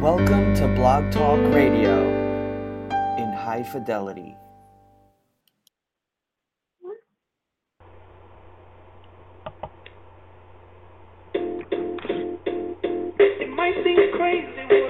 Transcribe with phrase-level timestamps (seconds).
[0.00, 2.00] Welcome to Blog Talk Radio
[3.18, 4.34] in high fidelity.
[13.18, 14.89] It might seem crazy.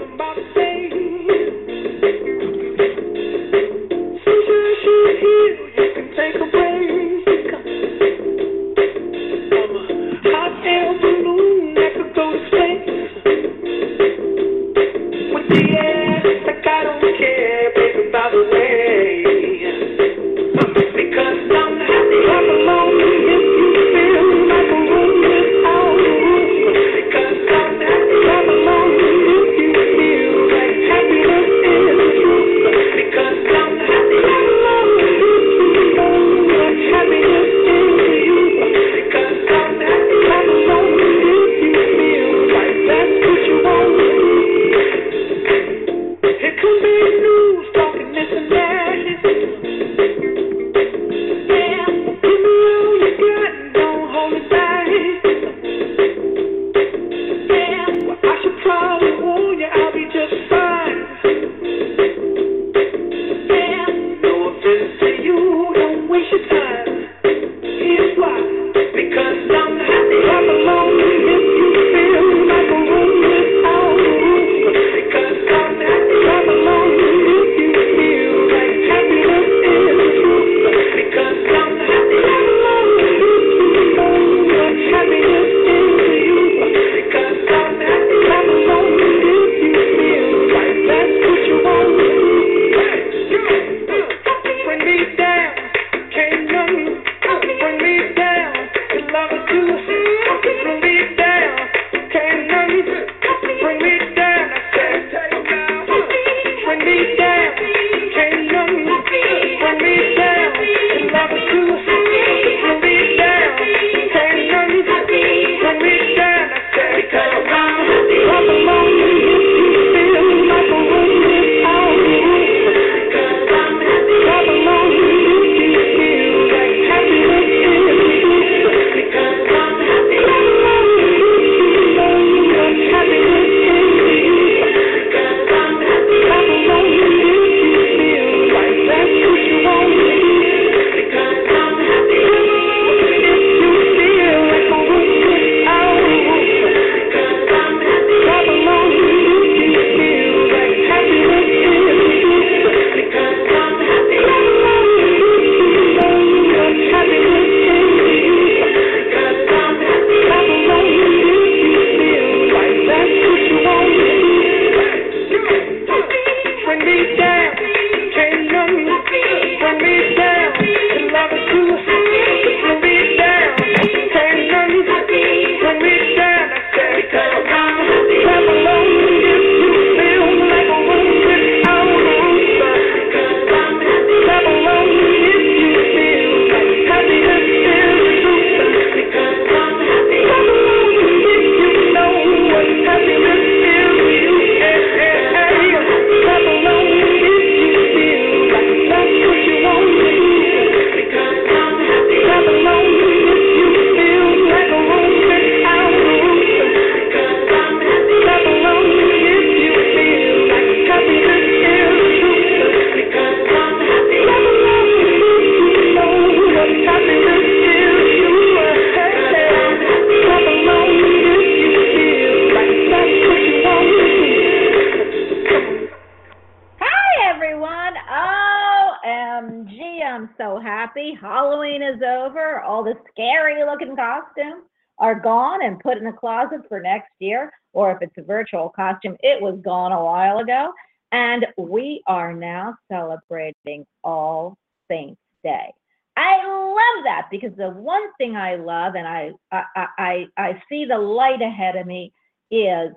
[232.71, 234.63] all the scary looking costumes
[234.99, 238.69] are gone and put in the closet for next year, or if it's a virtual
[238.69, 240.73] costume, it was gone a while ago.
[241.11, 244.57] And we are now celebrating All
[244.89, 245.73] Saints Day.
[246.17, 250.85] I love that because the one thing I love and I, I, I, I see
[250.85, 252.13] the light ahead of me
[252.53, 252.93] is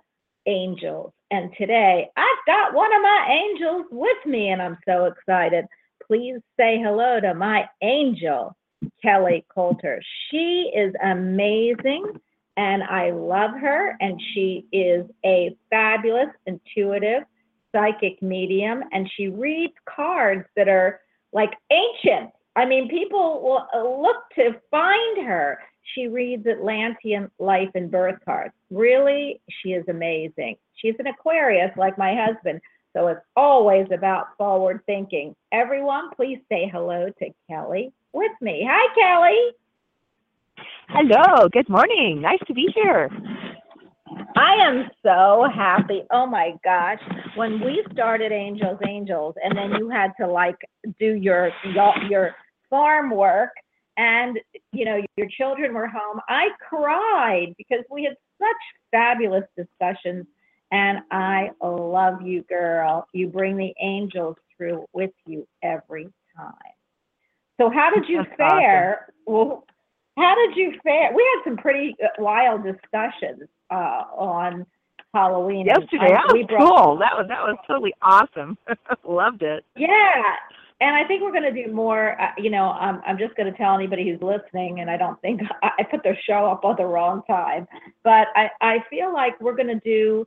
[0.46, 1.14] angels.
[1.32, 5.66] And today I've got one of my angels with me, and I'm so excited.
[6.06, 8.56] Please say hello to my angel.
[9.02, 10.02] Kelly Coulter.
[10.30, 12.14] She is amazing
[12.58, 17.24] and I love her, and she is a fabulous, intuitive,
[17.72, 21.00] psychic medium, and she reads cards that are
[21.32, 22.30] like ancient.
[22.56, 25.58] I mean, people will uh, look to find her.
[25.96, 28.54] She reads Atlantean life and birth cards.
[28.70, 30.58] Really, she is amazing.
[30.76, 32.62] She's an Aquarius, like my husband,
[32.96, 35.36] so it's always about forward thinking.
[35.52, 38.68] Everyone, please say hello to Kelly with me.
[38.70, 39.52] Hi, Kelly.
[40.90, 42.22] Hello, good morning.
[42.22, 43.10] Nice to be here.
[44.36, 46.04] I am so happy.
[46.12, 47.00] Oh my gosh.
[47.36, 50.58] When we started Angels Angels and then you had to like
[51.00, 51.52] do your
[52.10, 52.36] your,
[52.70, 53.52] farm work
[53.98, 54.40] and
[54.72, 60.26] you know your children were home, I cried because we had such fabulous discussions
[60.72, 63.08] and I love you girl.
[63.14, 66.73] You bring the angels through with you every time.
[67.60, 68.58] So how did you That's awesome.
[68.60, 69.08] fare?
[69.26, 69.66] Well,
[70.18, 71.12] how did you fare?
[71.16, 74.66] We had some pretty uh, wild discussions uh, on
[75.14, 75.66] Halloween.
[75.68, 76.98] Yesterday, that was brought- cool.
[76.98, 78.58] That was that was totally awesome.
[79.08, 79.64] Loved it.
[79.76, 79.90] Yeah,
[80.82, 82.20] and I think we're going to do more.
[82.20, 85.20] Uh, you know, I'm I'm just going to tell anybody who's listening, and I don't
[85.22, 87.68] think I, I put their show up on the wrong time,
[88.04, 90.26] but I I feel like we're going to do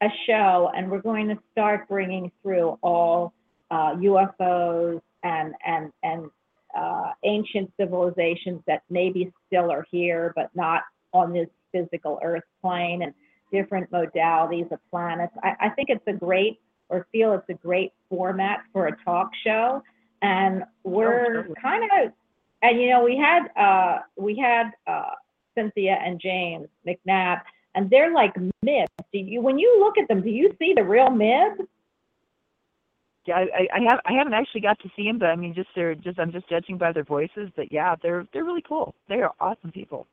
[0.00, 3.32] a show, and we're going to start bringing through all
[3.70, 6.30] uh, UFOs and and and
[6.78, 10.82] uh, ancient civilizations that maybe still are here, but not
[11.12, 13.12] on this physical Earth plane, and
[13.52, 15.34] different modalities of planets.
[15.42, 16.54] I, I think it's a great
[16.88, 19.82] or feel it's a great format for a talk show.
[20.22, 21.56] And we're certainly.
[21.62, 22.12] kind of,
[22.62, 25.14] and you know, we had uh, we had uh,
[25.56, 27.42] Cynthia and James McNabb,
[27.74, 28.92] and they're like myths.
[29.12, 31.62] Do you, when you look at them, do you see the real myths?
[33.26, 35.68] Yeah, I, I have I haven't actually got to see them, but I mean, just
[35.74, 37.50] they're just I'm just judging by their voices.
[37.56, 38.94] But yeah, they're they're really cool.
[39.08, 40.06] They are awesome people.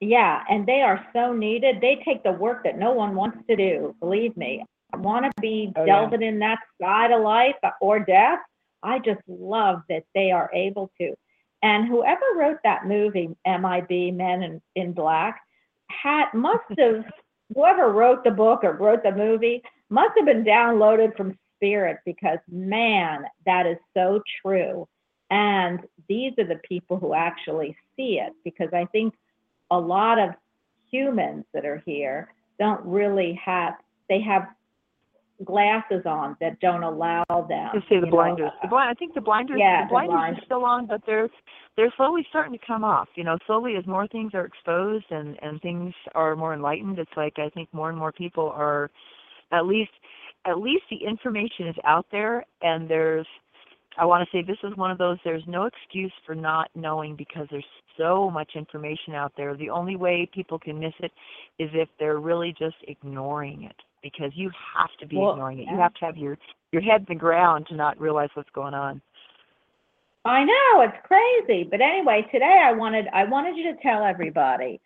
[0.00, 1.80] Yeah, and they are so needed.
[1.80, 3.94] They take the work that no one wants to do.
[4.00, 6.10] Believe me, I want to be Oh, yeah.
[6.10, 8.40] delving in that side of life or death.
[8.82, 11.14] I just love that they are able to.
[11.62, 15.40] And whoever wrote that movie, MIB, Men in, in Black,
[15.88, 17.04] had must have
[17.54, 22.38] whoever wrote the book or wrote the movie must have been downloaded from spirit because
[22.50, 24.88] man, that is so true.
[25.30, 29.14] And these are the people who actually see it because I think
[29.70, 30.30] a lot of
[30.90, 32.28] humans that are here
[32.58, 33.74] don't really have
[34.08, 34.48] they have
[35.44, 38.50] glasses on that don't allow them Just see the you know, blinders.
[38.62, 38.90] The blind.
[38.90, 39.56] I think the blinders.
[39.58, 41.28] Yeah, the the blinders are still on, but they're
[41.76, 43.08] they're slowly starting to come off.
[43.14, 46.98] You know, slowly as more things are exposed and and things are more enlightened.
[46.98, 48.90] It's like I think more and more people are,
[49.52, 49.90] at least
[50.44, 53.26] at least the information is out there, and there's.
[53.98, 55.18] I want to say this is one of those.
[55.22, 57.64] There's no excuse for not knowing because there's
[57.98, 59.54] so much information out there.
[59.54, 61.12] The only way people can miss it
[61.58, 65.68] is if they're really just ignoring it because you have to be Well, ignoring it.
[65.70, 66.38] You have to have your
[66.72, 69.02] your head in the ground to not realize what's going on.
[70.24, 74.80] I know it's crazy, but anyway, today I wanted I wanted you to tell everybody.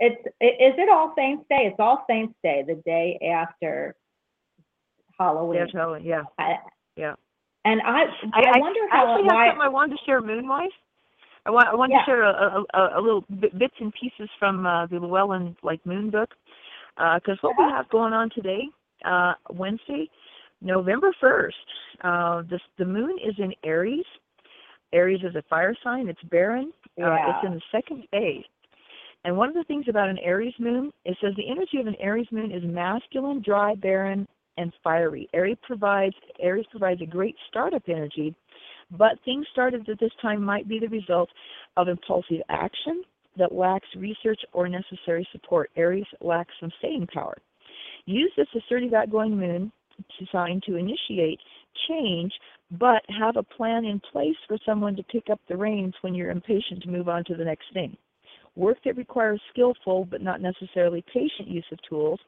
[0.00, 1.66] It's is it All Saints Day?
[1.66, 3.94] It's All Saints Day, the day after
[5.20, 5.58] Halloween.
[5.60, 6.00] Yeah, totally.
[6.02, 6.22] Yeah.
[6.38, 6.56] I,
[6.96, 7.14] Yeah.
[7.66, 10.74] and I I, I, wonder I how actually have something I wanted to share moonwise.
[11.46, 11.98] I want I wanted Yeah.
[12.00, 15.84] to share a, a, a, little bit, bits and pieces from uh, the Llewellyn like
[15.84, 16.30] moon book
[16.96, 17.76] because what we Uh-huh.
[17.76, 18.62] have going on today,
[19.04, 20.08] uh, Wednesday,
[20.62, 21.56] November first.
[22.02, 24.06] Uh, this the moon is in Aries.
[24.92, 26.08] Aries is a fire sign.
[26.08, 26.72] It's barren.
[26.98, 27.30] Uh, Yeah.
[27.30, 28.44] it's in the second phase.
[29.24, 31.94] And one of the things about an Aries moon, it says the energy of an
[31.96, 34.26] Aries moon is masculine, dry, barren,
[34.56, 35.28] and fiery.
[35.32, 38.34] Aries provides Aries provides a great startup energy,
[38.90, 41.28] but things started at this time might be the result
[41.76, 43.02] of impulsive action
[43.36, 45.70] that lacks research or necessary support.
[45.76, 47.36] Aries lacks some staying power.
[48.06, 49.70] Use this assertive outgoing moon
[50.18, 51.38] to sign to initiate
[51.88, 52.32] change,
[52.72, 56.30] but have a plan in place for someone to pick up the reins when you're
[56.30, 57.96] impatient to move on to the next thing.
[58.56, 62.20] Work that requires skillful but not necessarily patient use of tools,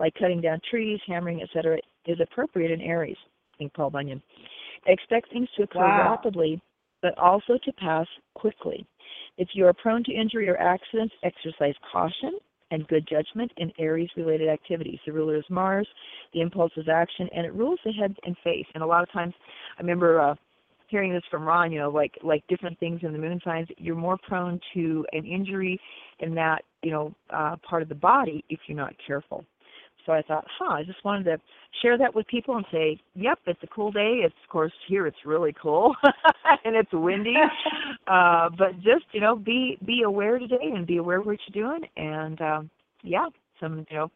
[0.00, 3.16] like cutting down trees, hammering, etc., is appropriate in Aries.
[3.58, 4.22] Think Paul Bunyan.
[4.86, 6.12] Expect things to occur Wow.
[6.12, 6.60] rapidly,
[7.02, 8.86] but also to pass quickly.
[9.36, 12.38] If you are prone to injury or accidents, exercise caution
[12.70, 14.98] and good judgment in Aries related activities.
[15.04, 15.88] The ruler is Mars,
[16.32, 18.66] the impulse is action, and it rules the head and face.
[18.74, 19.34] And a lot of times,
[19.76, 20.34] I remember uh,
[20.86, 23.96] hearing this from Ron, you know, like like different things in the moon signs, you're
[23.96, 25.80] more prone to an injury
[26.20, 29.44] in that, you know, uh, part of the body if you're not careful.
[30.06, 31.38] So I thought, huh, I just wanted to
[31.82, 34.22] share that with people and say, yep, it's a cool day.
[34.24, 35.94] It's of course here it's really cool
[36.64, 37.34] and it's windy.
[38.06, 41.64] uh, but just, you know, be be aware today and be aware of what you're
[41.64, 42.70] doing and um
[43.02, 43.26] yeah,
[43.60, 44.10] some you know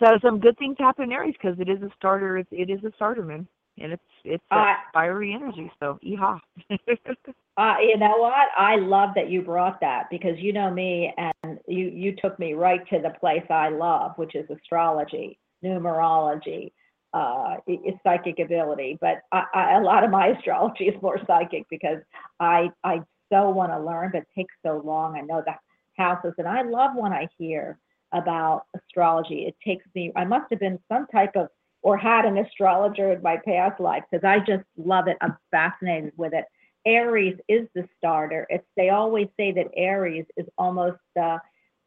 [0.00, 2.82] so some good things happen in Aries because it is a starter it, it is
[2.84, 3.46] a starter moon.
[3.78, 5.70] and it's it's Uh, fiery energy.
[5.80, 6.40] So, yeehaw.
[7.56, 8.48] Uh, you know what?
[8.58, 12.54] I love that you brought that because you know me and you, you took me
[12.54, 16.72] right to the place I love, which is astrology, numerology,
[17.12, 17.56] uh,
[18.02, 18.98] psychic ability.
[19.00, 21.98] But I, I, a lot of my astrology is more psychic because
[22.40, 25.16] I, I so want to learn, but takes so long.
[25.16, 25.54] I know the
[25.96, 27.78] houses and I love when I hear
[28.12, 29.46] about astrology.
[29.46, 31.48] It takes me, I must have been some type of,
[31.82, 35.16] or had an astrologer in my past life because I just love it.
[35.20, 36.46] I'm fascinated with it.
[36.86, 38.46] Aries is the starter.
[38.50, 41.38] It's they always say that Aries is almost uh,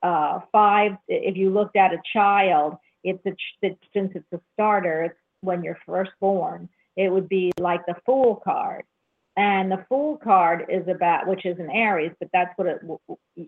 [0.03, 0.93] uh, five.
[1.07, 5.05] If you looked at a child, it's a it, since it's a starter.
[5.05, 6.69] It's when you're first born.
[6.95, 8.83] It would be like the Fool card,
[9.35, 12.81] and the Fool card is about which is an Aries, but that's what it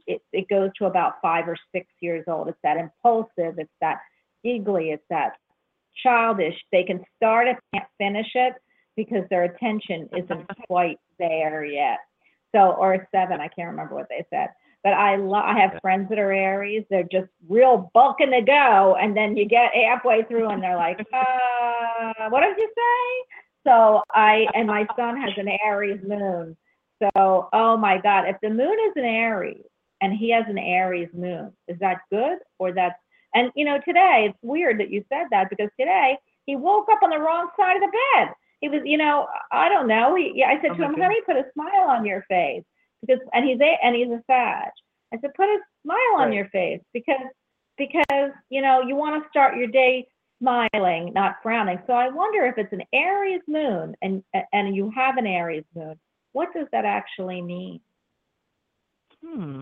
[0.07, 2.47] it, it goes to about five or six years old.
[2.47, 3.57] It's that impulsive.
[3.57, 3.99] It's that
[4.43, 4.91] giggly.
[4.91, 5.33] It's that
[6.03, 6.55] childish.
[6.71, 8.53] They can start it, can't finish it
[8.99, 11.99] because their attention isn't quite there yet.
[12.53, 14.49] So, or seven, I can't remember what they said.
[14.83, 16.83] But I love, I have friends that are Aries.
[16.89, 18.97] They're just real bulking to go.
[18.99, 23.37] And then you get halfway through and they're like, uh, what did you say?
[23.67, 26.57] So I, and my son has an Aries moon.
[27.01, 29.63] So, oh my God, if the moon is an Aries
[30.01, 32.95] and he has an Aries moon, is that good or that's,
[33.35, 37.03] and you know, today it's weird that you said that because today he woke up
[37.03, 40.15] on the wrong side of the bed he was, you know, I don't know.
[40.15, 41.03] He, yeah, I said Oh to him, goodness.
[41.03, 42.63] honey, put a smile on your face
[43.01, 44.71] because, and he's a, and he's a Sag.
[45.13, 47.21] I said, put a smile on your face because,
[47.77, 50.07] because you know, you want to start your day
[50.41, 51.79] smiling, not frowning.
[51.87, 54.23] So I wonder if it's an Aries moon, and
[54.53, 55.99] and you have an Aries moon.
[56.33, 57.79] What does that actually mean?
[59.25, 59.61] Hmm.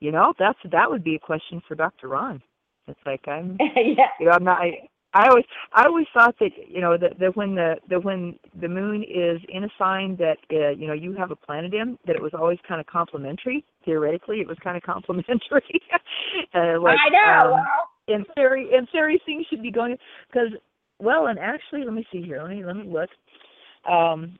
[0.00, 2.08] You know, that's that would be a question for Dr.
[2.08, 2.42] Ron.
[2.88, 6.50] It's like I'm yeah, you know, I'm not I I always I always thought that
[6.68, 10.38] you know that, that when the that when the moon is in a sign that
[10.52, 13.64] uh, you know you have a planet in that it was always kind of complementary
[13.84, 15.80] theoretically it was kind of complementary
[16.54, 17.54] uh, like I know.
[17.54, 17.66] um,
[18.08, 19.96] in theory in theory things should be going
[20.30, 20.50] because
[21.00, 22.40] well and actually let me see here.
[22.42, 23.10] Let me let me look.
[23.90, 24.38] Um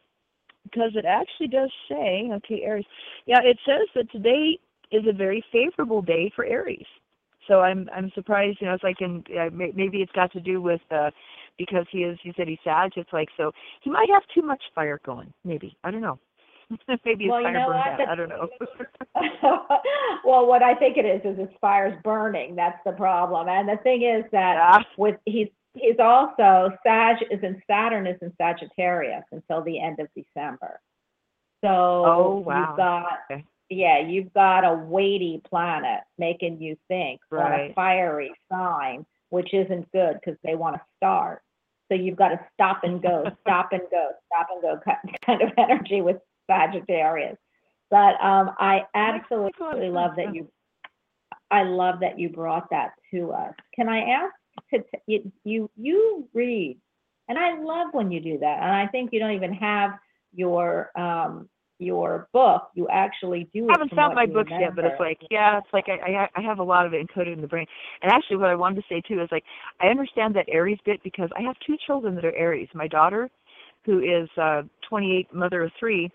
[0.64, 2.84] because it actually does say okay aries.
[3.26, 4.58] Yeah it says that today
[4.92, 6.86] is a very favorable day for aries
[7.50, 10.62] so i'm i'm surprised you know it's like in uh, maybe it's got to do
[10.62, 11.10] with uh
[11.58, 13.50] because he is you said he's sag it's like so
[13.82, 16.18] he might have too much fire going maybe i don't know
[17.04, 18.48] maybe his Well, you fire know burned out i don't know
[20.24, 22.54] well, what I think it is is his fire's burning.
[22.54, 23.48] That's the problem.
[23.48, 28.16] And the thing is that Ah, with he's he's also Sag is in Saturn is
[28.22, 30.80] in Sagittarius until the end of December.
[31.62, 32.60] So Oh, wow.
[32.60, 33.44] you've got Okay.
[33.70, 37.74] Yeah, you've got a weighty planet making you think on a Right.
[37.74, 41.42] fiery sign, which isn't good because they want to start.
[41.88, 45.42] So you've got to stop and go, stop and go, stop and go ki- kind
[45.42, 46.16] of energy with
[46.50, 47.36] Sagittarius.
[47.90, 50.48] But um, I Makes- makes a lot of absolutely love that you.
[51.52, 53.54] I love that you brought that to us.
[53.74, 54.32] Can I ask
[54.72, 56.78] to t- you you you read,
[57.28, 58.58] and I love when you do that.
[58.62, 59.92] And I think you don't even have
[60.32, 61.48] your um
[61.80, 62.70] your book.
[62.74, 63.68] You actually do.
[63.68, 66.42] I haven't found my books yet, but it's like, yeah, it's like I, I I
[66.42, 67.66] have a lot of it encoded in the brain.
[68.02, 69.44] And actually, what I wanted to say too is like
[69.80, 72.68] I understand that Aries bit because I have two children that are Aries.
[72.74, 73.30] My daughter,
[73.84, 76.10] who is uh 28, mother of three,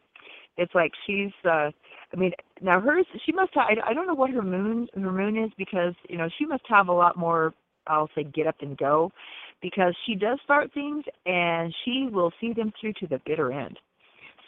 [0.58, 1.72] it's like she's uh
[2.14, 2.32] I mean
[2.62, 5.52] now hers she must have I, I don't know what her moon her moon is
[5.58, 7.54] because you know she must have a lot more
[7.88, 9.12] I'll say get up and go
[9.62, 13.78] because she does start things and she will see them through to the bitter end.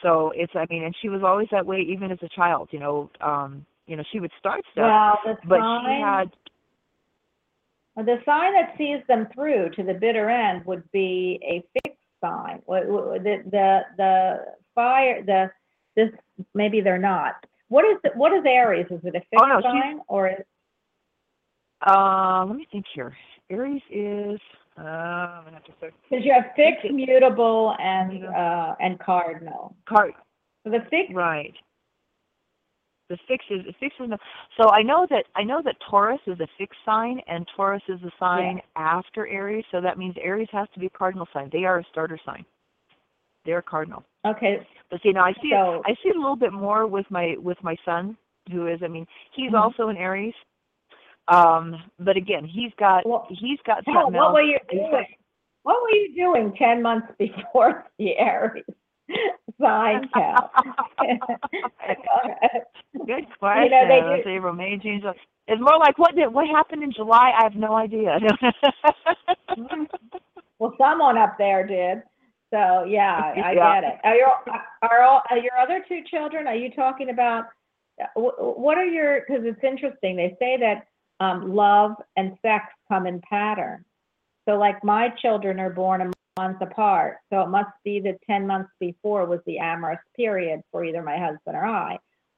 [0.02, 2.80] So it's I mean and she was always that way even as a child, you
[2.80, 6.32] know, um you know she would start stuff well, the but sign, she had
[8.06, 12.62] the sign that sees them through to the bitter end would be a fixed sign.
[12.68, 15.52] The the the fire the
[15.96, 16.10] this
[16.54, 17.46] maybe they're not.
[17.70, 18.86] What is the, what is Aries?
[18.92, 20.44] Is it a fixed Oh, no, sign or is,
[21.86, 23.16] uh let me think here.
[23.50, 24.40] Aries is
[24.78, 25.72] uh I'm gonna have to
[26.10, 29.76] because you have fixed, mutable, and uh, and cardinal.
[29.88, 30.14] card
[30.64, 31.54] So the fixed Right.
[33.10, 34.10] The fix is the fix is
[34.62, 38.02] so I know that I know that Taurus is a fixed sign and Taurus is
[38.04, 41.50] a sign after Aries, so that means Aries has to be a cardinal sign.
[41.54, 42.46] They are a starter sign.
[43.46, 44.04] They're cardinal.
[44.26, 44.68] okay.
[44.92, 47.36] But see now I see So- I see it a little bit more with my
[47.40, 48.18] with my son,
[48.52, 49.60] who is I mean, he's Mhm.
[49.62, 50.36] also an Aries.
[51.28, 54.34] Um, but again, he's got Well, he's got Hell, something what else.
[54.34, 55.06] were you got- doing?
[55.64, 58.64] What were you doing ten months before the Aries
[59.60, 60.50] sign count?
[63.06, 63.64] Good question.
[63.64, 65.16] You know, they do- April, May, June, July.
[65.50, 67.34] It's more like what did what happened in July?
[67.38, 68.18] I have no idea.
[70.60, 72.04] well, someone up there did.
[72.54, 73.82] So yeah, I I Yeah.
[73.82, 74.00] get it.
[74.04, 74.30] Are your
[74.84, 76.48] are all are your other two children?
[76.48, 77.46] Are you talking about
[78.16, 79.22] what are your?
[79.22, 80.16] Because it's interesting.
[80.16, 80.88] They say that
[81.20, 83.84] um, love and sex come in pattern.
[84.48, 88.48] So like my children are born a month apart, so it must be that ten
[88.48, 91.98] months before was the amorous period for either my husband or I.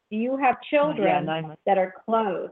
[0.09, 1.62] Do you have children nine months.
[1.65, 2.50] that are close?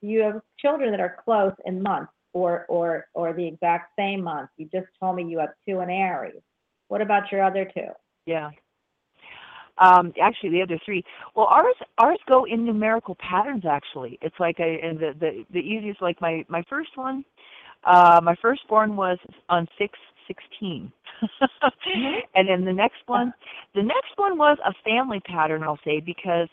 [0.00, 4.22] Do you have children that are close in months or or or the exact same
[4.22, 4.50] month?
[4.56, 6.42] You just told me you have two in Aries.
[6.88, 7.88] What about your other two?
[8.26, 8.50] Yeah.
[9.78, 11.04] Um, actually, the other three.
[11.34, 13.64] Well, ours ours go in numerical patterns.
[13.68, 16.00] Actually, it's like a and the the the easiest.
[16.00, 17.24] Like my my first one,
[17.84, 19.18] uh, my firstborn was
[19.48, 20.90] on six sixteen,
[22.34, 23.32] and then the next one,
[23.74, 25.62] the next one was a family pattern.
[25.62, 26.48] I'll say because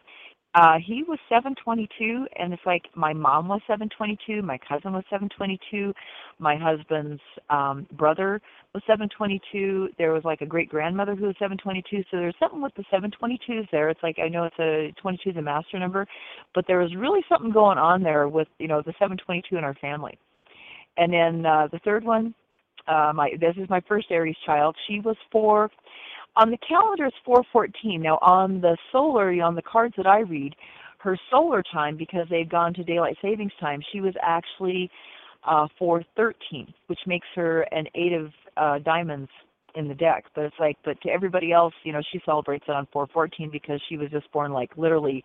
[0.55, 5.93] uh he was 722 and it's like my mom was 722 my cousin was 722
[6.39, 8.41] my husband's um brother
[8.73, 12.73] was 722 there was like a great grandmother who was 722 so there's something with
[12.75, 13.89] the 722s there.
[13.89, 16.07] It's like i know it's a 22 is a master number
[16.53, 19.75] but there was really something going on there with you know the 722 in our
[19.75, 20.17] family.
[20.97, 22.35] And then uh the third one
[22.87, 24.75] uh my this is my first aries child.
[24.87, 25.71] She was four
[26.35, 30.55] on the calendar it's 414 now on the solar on the cards that i read
[30.99, 34.89] her solar time because they've gone to daylight savings time she was actually
[35.45, 39.29] uh 413 which makes her an eight of uh diamonds
[39.75, 40.25] in the deck.
[40.35, 43.81] But it's like but to everybody else you know she celebrates it on 414 because
[43.89, 45.23] she was just born like literally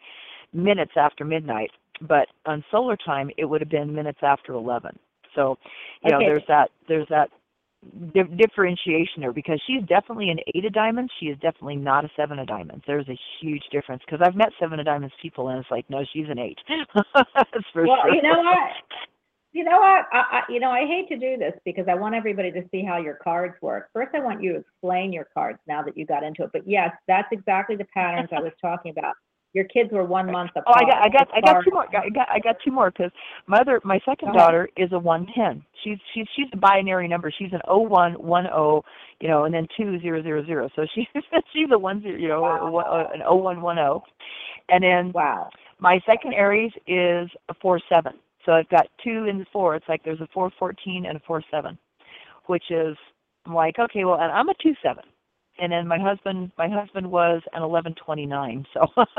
[0.52, 1.70] minutes after midnight.
[2.00, 4.98] But on solar time it would have been minutes after 11
[5.34, 5.58] so
[6.04, 7.28] you know there's that there's that
[8.14, 11.12] di- differentiation there because she's definitely an eight of diamonds.
[11.20, 12.84] She is definitely not a seven of diamonds.
[12.86, 16.04] There's a huge difference because I've met seven of diamonds people and it's like, no,
[16.12, 16.58] she's an eight.
[17.14, 18.14] That's for well, sure.
[18.14, 18.70] you know what?
[19.52, 20.04] You know what?
[20.12, 22.84] I, I, you know, I hate to do this because I want everybody to see
[22.84, 23.88] how your cards work.
[23.92, 26.50] First, I want you to explain your cards now that you got into it.
[26.52, 29.14] But yes, that's exactly the patterns I was talking about.
[29.54, 30.66] Your kids were one month apart.
[30.68, 30.72] Oh.
[30.74, 31.86] I got, I got, I got two more.
[31.96, 33.10] I got, I got two more because
[33.46, 34.38] my other, my second ahead.
[34.38, 35.64] daughter is a one ten.
[35.82, 37.32] She's, she's, she's a binary number.
[37.36, 38.84] She's an O one one O,
[39.20, 40.68] you know, and then two zero zero zero.
[40.76, 41.06] So she's,
[41.52, 44.02] she's a one zero, you know, uh, an O one one O,
[44.68, 45.48] and then Wow.
[45.78, 48.12] my second Aries is a four seven.
[48.44, 49.74] So I've got two in the four.
[49.76, 51.78] It's like there's a four fourteen and a four seven,
[52.46, 52.96] which is
[53.46, 55.04] I'm like okay, well, and I'm a two seven,
[55.58, 58.66] and then my husband my husband was an eleven twenty nine.
[58.74, 59.10] So it's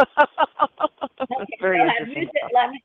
[1.31, 2.29] Okay, very so interesting.
[2.53, 2.83] let me,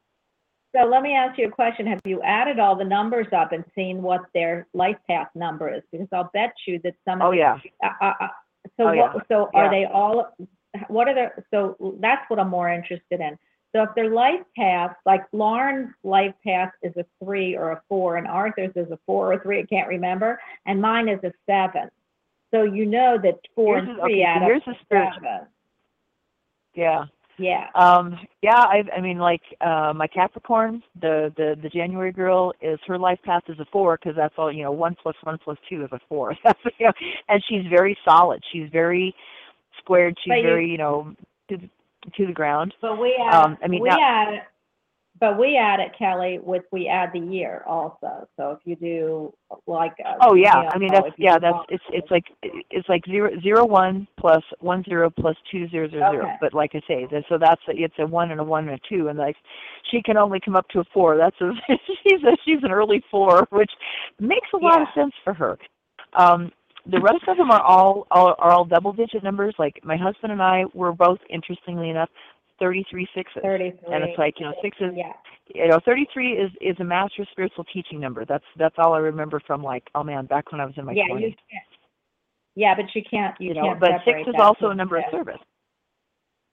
[0.74, 1.86] so let me ask you a question.
[1.86, 5.82] Have you added all the numbers up and seen what their life path number is?
[5.92, 8.28] Because I'll bet you that some of Oh yeah, Uh, uh, uh,
[8.76, 9.12] So Oh, yeah.
[9.28, 9.70] so are Yeah.
[9.70, 10.34] they all,
[10.88, 13.38] what are the, so that's what I'm more interested in.
[13.74, 18.16] So if their life path, like Lauren's life path is a three or a four,
[18.16, 21.90] and Arthur's is a four or three, I can't remember, and mine is a seven.
[22.54, 24.76] So you know that four Yours and is- three okay, so up yours to is
[24.82, 25.48] spiritual.
[26.74, 27.04] yeah.
[27.36, 32.52] Yeah, Um, yeah, I, I mean, like uh, my Capricorn, the the the January girl
[32.62, 34.70] is her life path is a four because that's all you know.
[34.70, 36.36] One plus one plus two is a four.
[36.44, 36.92] That's you know,
[37.28, 38.40] and she's very solid.
[38.52, 39.12] She's very
[39.80, 40.16] squared.
[40.22, 41.12] She's you- very you know
[41.48, 41.68] to the,
[42.16, 42.72] to the ground.
[42.80, 44.38] but we add, Um, I mean, we now-
[45.24, 48.28] but we add it, Kelly, with, we add the year also.
[48.36, 49.32] So if you do
[49.66, 49.92] like.
[50.04, 52.24] uh, Oh yeah, you I mean that's if you yeah that's it's it's like
[52.70, 56.24] it's like zero zero one plus one zero plus two zero zero zero.
[56.26, 56.36] Okay.
[56.42, 58.78] But like I say, that- so that's a, it's a one and a one and
[58.78, 59.36] a two, and like
[59.90, 61.16] she can only come up to a four.
[61.16, 61.52] That's a
[62.02, 63.70] she's a she's an early four, which
[64.20, 65.02] makes a lot of Yeah.
[65.04, 65.56] sense for her.
[66.12, 66.52] Um,
[66.86, 69.54] the rest of them are all, all are all double digit numbers.
[69.58, 72.10] Like my husband and I were both, interestingly enough,
[72.58, 73.42] thirty three sixes.
[73.42, 73.94] Thirty-three.
[73.94, 75.12] And it's like you know sixes Yeah.
[75.54, 79.40] you know 33 is is a master spiritual teaching number that's that's all i remember
[79.46, 81.64] from like oh man back when i was in my Yeah, 20s you can't.
[82.56, 85.04] Yeah, but you can't, you you know can't but six is also a number of
[85.10, 85.40] service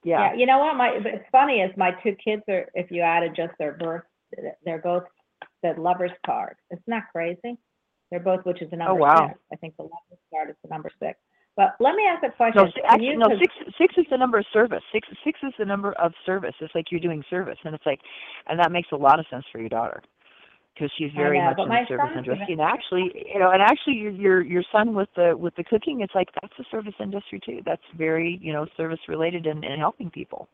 [0.03, 3.01] yeah Yeah, you know what, my, it's funny is my two kids are, if you
[3.01, 4.03] added just their birth,
[4.65, 5.03] they're both
[5.63, 6.55] the lover's card.
[6.71, 7.57] Isn't that crazy?
[8.09, 9.27] They're both, which is the number Oh, wow.
[9.27, 9.39] six.
[9.53, 11.17] I think the lover's card is the number six.
[11.57, 12.71] But let me ask a no question.
[12.75, 15.53] si- actually you- no 'cause- six six is the number of service six six is
[15.57, 17.99] the number of service it's like you're doing service and it's like
[18.47, 20.01] and that makes a lot of sense for your daughter
[20.73, 23.95] because she's very know, much in the service industry and actually you know and actually
[23.95, 27.39] your your your son with the with the cooking it's like that's the service industry
[27.39, 30.47] too that's very you know service related and, and helping people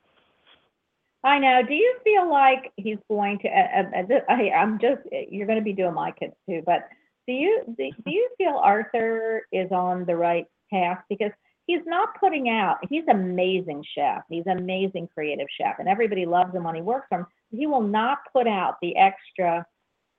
[1.24, 1.62] I know.
[1.68, 3.48] Do you feel like he's going to?
[3.50, 5.02] Uh, uh, uh, I, I'm just.
[5.30, 6.88] You're going to be doing my kids too, but
[7.26, 11.32] do you do, do you feel Arthur is on the right path because
[11.66, 12.78] he's not putting out.
[12.90, 14.24] He's amazing chef.
[14.30, 17.28] He's amazing creative chef, and everybody loves him when he works for him.
[17.52, 19.66] He will not put out the extra.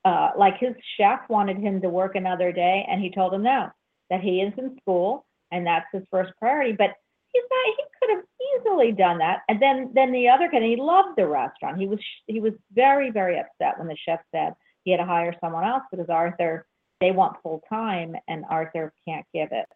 [0.05, 3.69] Uh, like his chef wanted him to work another day, and he told him no.
[4.11, 5.27] That he is in school.
[5.51, 6.73] and that's his first priority.
[6.73, 6.91] But
[7.33, 7.75] he's not.
[7.77, 8.25] He could have
[8.61, 9.41] easily done that.
[9.49, 11.79] And then then the other kid he loved the restaurant.
[11.79, 15.35] He was he was very very upset when the chef said he had to hire
[15.41, 16.67] someone else because Arthur
[17.01, 19.67] they want full time and Arthur can't give it.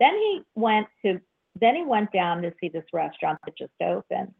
[0.00, 1.20] Then he went to
[1.60, 4.32] then he went down to see this restaurant that just opened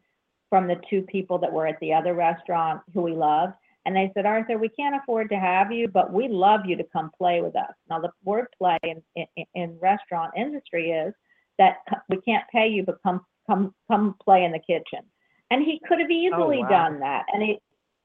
[0.49, 3.53] from the two people that were at the other restaurant who he loved.
[3.85, 6.85] And they said, Arthur, we can't afford to have you, but we love you to
[6.93, 7.73] come play with us.
[7.89, 11.13] Now, the word play in, in, in restaurant industry is
[11.57, 11.77] that
[12.09, 15.05] we can't pay you, but come come come play in the kitchen.
[15.49, 16.69] And he could have oh, easily wow.
[16.69, 17.25] done that.
[17.33, 17.59] And he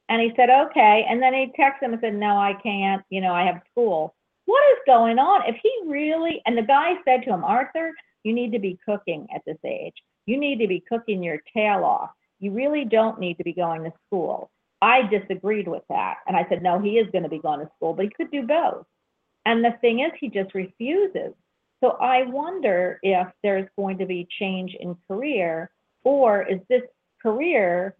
[0.08, 1.04] and he said, okay.
[1.08, 3.02] And then he texted him and said, no, I can't.
[3.10, 4.14] You know, I have school.
[4.46, 5.42] What is going on?
[5.46, 9.26] If he really, and the guy said to him, Arthur, you need to be cooking
[9.34, 9.94] at this age.
[10.26, 12.10] You need to be cooking your tail off.
[12.40, 14.50] You really don't need to be going to school.
[14.82, 16.16] I disagreed with that.
[16.26, 18.30] And I said, no, he is going to be going to school, but he could
[18.30, 18.84] do both.
[19.46, 21.32] And the thing is, he just refuses.
[21.82, 25.70] So I wonder if there's going to be change in career,
[26.04, 26.82] or is this
[27.22, 27.94] career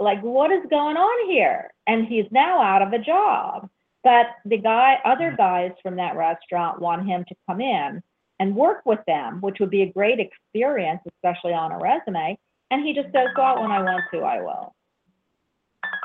[0.00, 1.70] like what is going on here?
[1.86, 3.68] And he's now out of a job.
[4.08, 8.02] But the guy, other guys from that restaurant want him to come in
[8.40, 12.38] and work with them, which would be a great experience, especially on a resume.
[12.70, 14.74] And he just says, well, when I want to, I will.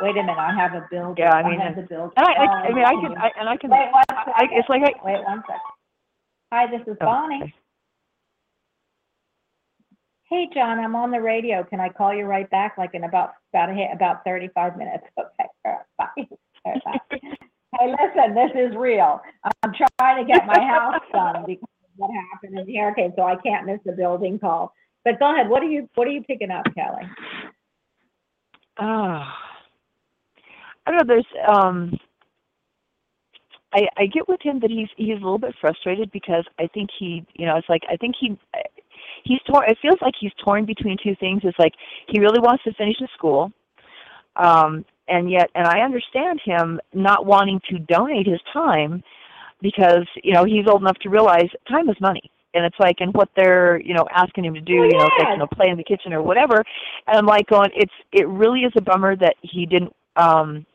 [0.02, 1.16] Wait a minute, I have a bill.
[1.18, 2.12] Yeah, I mean, I have the bill.
[2.18, 4.48] And I, I, I mean, I can, I, and I can, Wait one I, I-
[4.52, 5.62] it's like I, Wait one second.
[6.52, 7.54] Hi, this is Oh, Bonnie.
[10.30, 11.64] Hey, John, I'm on the radio.
[11.64, 15.06] Can I call you right back, like in about, about, about 35 minutes?
[15.18, 15.86] Okay, all right,
[16.18, 16.28] bye.
[16.66, 17.20] All right, bye.
[17.80, 19.22] Hey, listen, this is real.
[19.64, 23.24] I'm trying to get my house done because of what happened in the hurricane, so
[23.24, 24.74] I can't miss the building call.
[25.04, 27.04] But go ahead, what are you, what are you picking up, Kelly?
[28.80, 29.38] Ah,
[30.86, 31.16] I don't know.
[31.16, 32.00] There's um,
[33.74, 36.90] I I get with him that he's he's a little bit frustrated because I think
[36.98, 38.38] he you know it's like I think he
[39.24, 39.70] he's torn.
[39.70, 41.42] It feels like he's torn between two things.
[41.44, 41.74] It's like
[42.08, 43.52] he really wants to finish his school,
[44.36, 49.04] um, and yet and I understand him not wanting to donate his time
[49.62, 52.30] because you know he's old enough to realize time is money.
[52.56, 55.16] And it's like and what they're you know asking him to do you know it's
[55.20, 56.64] like you know play in the kitchen or whatever.
[57.08, 60.66] And i'm like going it's it really is a bummer that he didn't um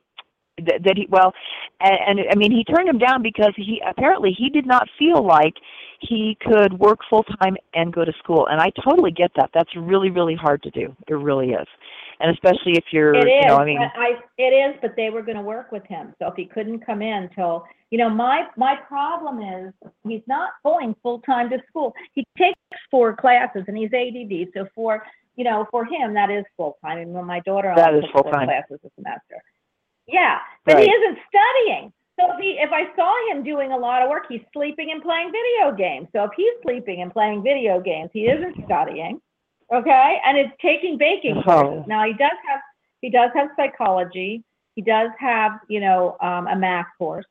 [0.66, 1.32] that, that he well
[1.80, 5.24] and, and i mean he turned him down because he apparently he did not feel
[5.24, 5.54] like
[6.00, 8.46] he could work full time and go to school.
[8.46, 9.50] And i totally get that.
[9.52, 10.94] That's really really hard to do.
[11.08, 11.66] It really is.
[12.20, 14.94] And especially if you're It is, you know i mean but I, it is, but
[14.96, 18.10] they were gonna work with him, so if he couldn't come in till, you know,
[18.10, 19.72] my, my problem is,
[20.06, 21.94] he's not going full-time to school.
[22.14, 22.58] He takes
[22.90, 25.04] four classes and he's ADD, so for,
[25.36, 28.46] you know, for him, that is full-time, and when my daughter That is four full-time.
[28.46, 29.42] classes a semester.
[30.08, 34.02] Yeah, but he isn't studying, so if he, if I saw him doing a lot
[34.02, 37.78] of work, he's sleeping and playing video games, so if he's sleeping and playing video
[37.80, 39.20] games, he isn't studying.
[39.72, 41.42] Okay, and it's taking baking Oh.
[41.42, 41.84] courses.
[41.86, 42.60] Now he does have
[43.02, 44.42] he does have psychology.
[44.76, 47.26] He does have you know um, a math course.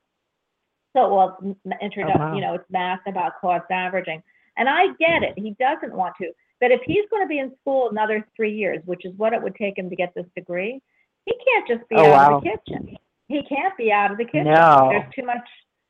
[0.96, 2.36] So well, m- m- introdu- Oh, wow.
[2.36, 4.22] you know it's math about cost averaging,
[4.56, 5.34] and I get it.
[5.38, 8.80] He doesn't want to, but if he's going to be in school another three years,
[8.86, 10.80] which is what it would take him to get this degree,
[11.28, 12.38] he can't just be Oh, out wow.
[12.38, 12.98] of the kitchen.
[13.28, 14.46] He can't be out of the kitchen.
[14.46, 14.88] No.
[14.90, 15.44] There's too much.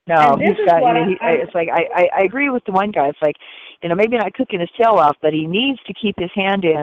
[0.07, 0.81] No, And this he's is got.
[0.81, 3.09] what you know, he, I- it's like I, I I agree with the one guy.
[3.09, 3.35] It's like,
[3.83, 6.63] you know, maybe not cooking his tail off, but he needs to keep his hand
[6.65, 6.77] in.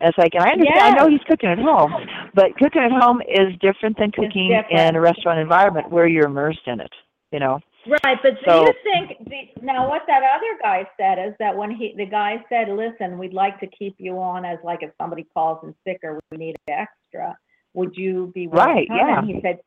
[0.00, 0.80] And it's like, and I understand.
[0.80, 1.92] I know he's cooking at home,
[2.34, 6.66] but cooking at home is different than cooking in a restaurant environment where you're immersed
[6.66, 6.90] in it.
[7.30, 7.60] You know.
[7.86, 11.70] Right, but do you think the, now what that other guy said is that when
[11.70, 15.26] he the guy said, "Listen, we'd like to keep you on as like if somebody
[15.34, 17.36] calls in sick or we need extra,
[17.74, 19.18] would you be willing Right, to come?" yeah.
[19.18, 19.58] And he said,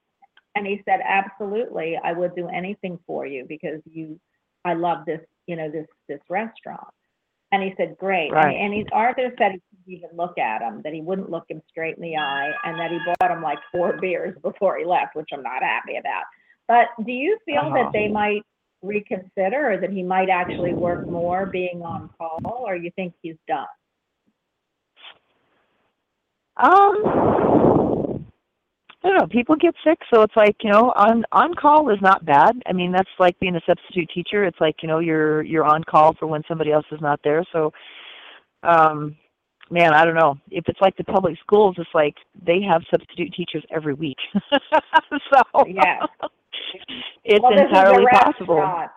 [0.56, 4.20] and he said, "Absolutely, I would do anything for you because you,
[4.66, 6.88] I love this, you know, this this restaurant."
[7.52, 8.56] And he said, "Great." Right.
[8.56, 11.46] And, and he, Arthur said he couldn't even look at him, that he wouldn't look
[11.50, 14.86] him straight in the eye, and that he bought him like four beers before he
[14.86, 16.24] left, which I'm not happy about.
[16.68, 17.76] But do you feel Uh-huh.
[17.84, 18.42] that they might
[18.82, 23.38] reconsider or that he might actually work more being on call or you think he's
[23.48, 23.66] done?
[26.58, 27.97] Um,
[29.08, 29.28] I don't know.
[29.28, 32.62] People get sick, so it's like you know, on on call is not bad.
[32.68, 34.44] I mean, that's like being a substitute teacher.
[34.44, 37.44] It's like you know, you're you're on call for when somebody else is not there.
[37.54, 37.72] So,
[38.64, 39.16] um,
[39.72, 40.38] man, I don't know.
[40.52, 42.16] If it's like the public schools, it's like
[42.46, 44.18] they have substitute teachers every week.
[44.54, 46.06] so Yeah.
[47.24, 48.56] it's Well, this is a entirely possible.
[48.56, 48.92] restaurant.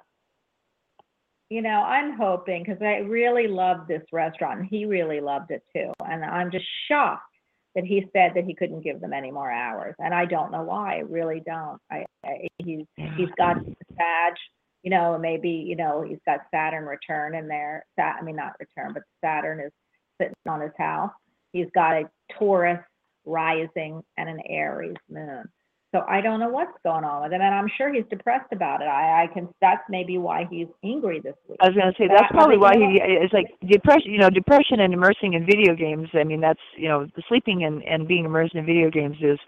[1.50, 5.62] You know, I'm hoping because I really love this restaurant and he really loved it
[5.74, 5.92] too.
[6.04, 7.29] And I'm just shocked
[7.74, 9.94] that he said that he couldn't give them any more hours.
[9.98, 10.96] And I don't know why.
[10.96, 11.78] I really don't.
[11.90, 12.84] I, I he's
[13.16, 13.56] he's got
[13.96, 14.38] badge
[14.82, 17.84] you know, maybe, you know, he's got Saturn return in there.
[17.96, 19.72] Sat, I mean, not return, but Saturn is
[20.20, 21.10] sitting on his house.
[21.52, 22.04] He's got a
[22.38, 22.80] Taurus
[23.26, 25.44] rising and an Aries moon.
[25.92, 28.80] So I don't know what's going on with him, and I'm sure he's depressed about
[28.80, 28.84] it.
[28.84, 29.48] I, I can.
[29.60, 31.58] That's maybe why he's angry this week.
[31.60, 34.12] I was going to say that's probably why he it's like depression.
[34.12, 36.08] You know, depression and immersing in video games.
[36.14, 39.38] I mean, that's you know, sleeping and and being immersed in video games is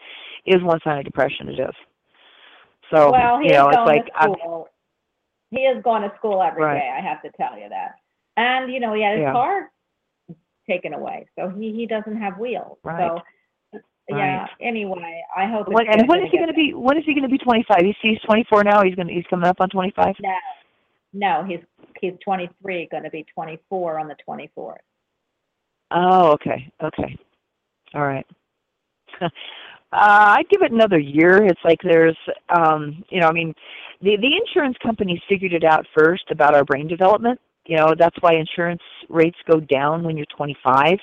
[0.47, 1.49] is one sign of depression.
[1.49, 1.75] It is.
[2.93, 4.69] So Well, he you know, is it's going like to I'm, school.
[5.51, 6.67] He is going to school every day.
[6.67, 6.99] Right.
[6.99, 7.95] I have to tell you that.
[8.37, 9.33] And you know, he had his Yeah.
[9.33, 9.71] car
[10.69, 12.79] taken away, so he he doesn't have wheels.
[12.83, 13.01] Right.
[13.01, 13.23] So
[14.17, 14.41] yeah.
[14.43, 14.51] Right.
[14.61, 15.69] Anyway, I hope.
[15.69, 16.73] when, and when is he going to be?
[16.75, 17.79] When is he going to be 25?
[17.81, 18.83] He's he's 24 now.
[18.83, 20.17] He's going to he's coming up on 25.
[20.21, 20.31] No,
[21.13, 21.61] no, he's
[22.01, 24.77] he's 23, going to be 24 on the 24th.
[25.91, 27.19] Oh, okay, okay,
[27.95, 28.27] all right.
[29.21, 29.29] uh,
[29.93, 31.45] I'd give it another year.
[31.45, 32.17] It's like there's,
[32.49, 33.55] um, you know, I mean,
[34.01, 37.39] the the insurance companies figured it out first about our brain development.
[37.67, 40.99] You know, that's why insurance rates go down when you're 25,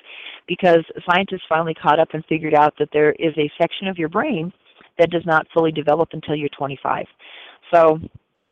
[0.48, 4.10] because scientists finally caught up and figured out that there is a section of your
[4.10, 4.52] brain
[4.98, 7.06] that does not fully develop until you're 25.
[7.74, 8.00] So,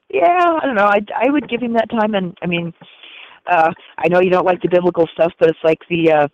[0.09, 0.85] yeah, I don't know.
[0.85, 2.73] I I would give him that time, and I mean,
[3.45, 6.27] uh, I know you don't like the biblical stuff, but it's like the uh,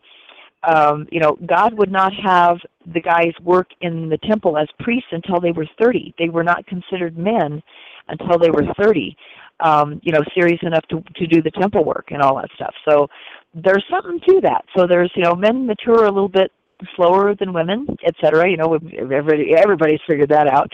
[0.63, 2.57] um, you know, God would not have
[2.93, 6.15] the guys work in the temple as priests until they were 30.
[6.17, 7.61] They were not considered men
[8.07, 9.15] until they were 30.
[9.59, 12.73] Um, you know, serious enough to to do the temple work and all that stuff.
[12.89, 13.07] So
[13.53, 14.65] there's something to that.
[14.75, 16.51] So there's you know, men mature a little bit
[16.95, 18.49] slower than women, et cetera.
[18.49, 20.71] You know, everybody everybody's figured that out.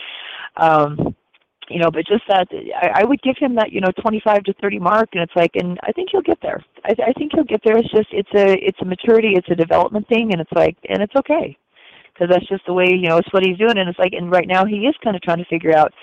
[0.56, 1.14] Um,
[1.68, 2.48] you know, but just that
[2.82, 5.52] I, I would give him that you know 25 to 30 mark, and it's like,
[5.54, 6.62] and I think he'll get there.
[6.84, 7.76] I, I think he'll get there.
[7.76, 11.00] It's just it's a it's a maturity, it's a development thing, and it's like, and
[11.00, 11.56] it's okay,
[12.12, 14.32] because that's just the way you know it's what he's doing, and it's like, and
[14.32, 15.94] right now he is kind of trying to figure out,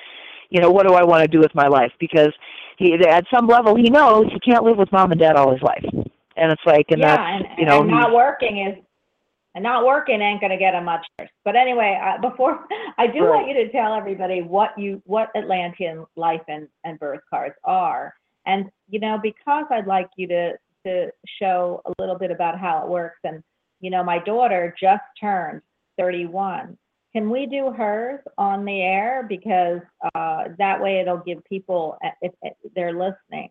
[0.49, 1.91] you know, what do I want to do with my life?
[1.99, 2.33] Because
[2.77, 5.61] he at some level he knows he can't live with mom and dad all his
[5.61, 8.83] life, and it's like, and yeah, that's and, you know and not working is
[9.55, 11.29] and not working ain't going to get him much worse.
[11.43, 12.67] But anyway, uh, before
[12.99, 17.21] I do want you to tell everybody what you what Atlantean life and and birth
[17.29, 18.13] cards are,
[18.45, 20.51] and you know because I'd like you to
[20.85, 23.19] to show a little bit about how it works.
[23.23, 23.43] And
[23.81, 25.61] you know my daughter just turned
[25.97, 26.77] 31.
[27.17, 29.79] Can we do hers on the air because
[30.13, 33.49] uh, that way it'll give people uh, if, if they're listening,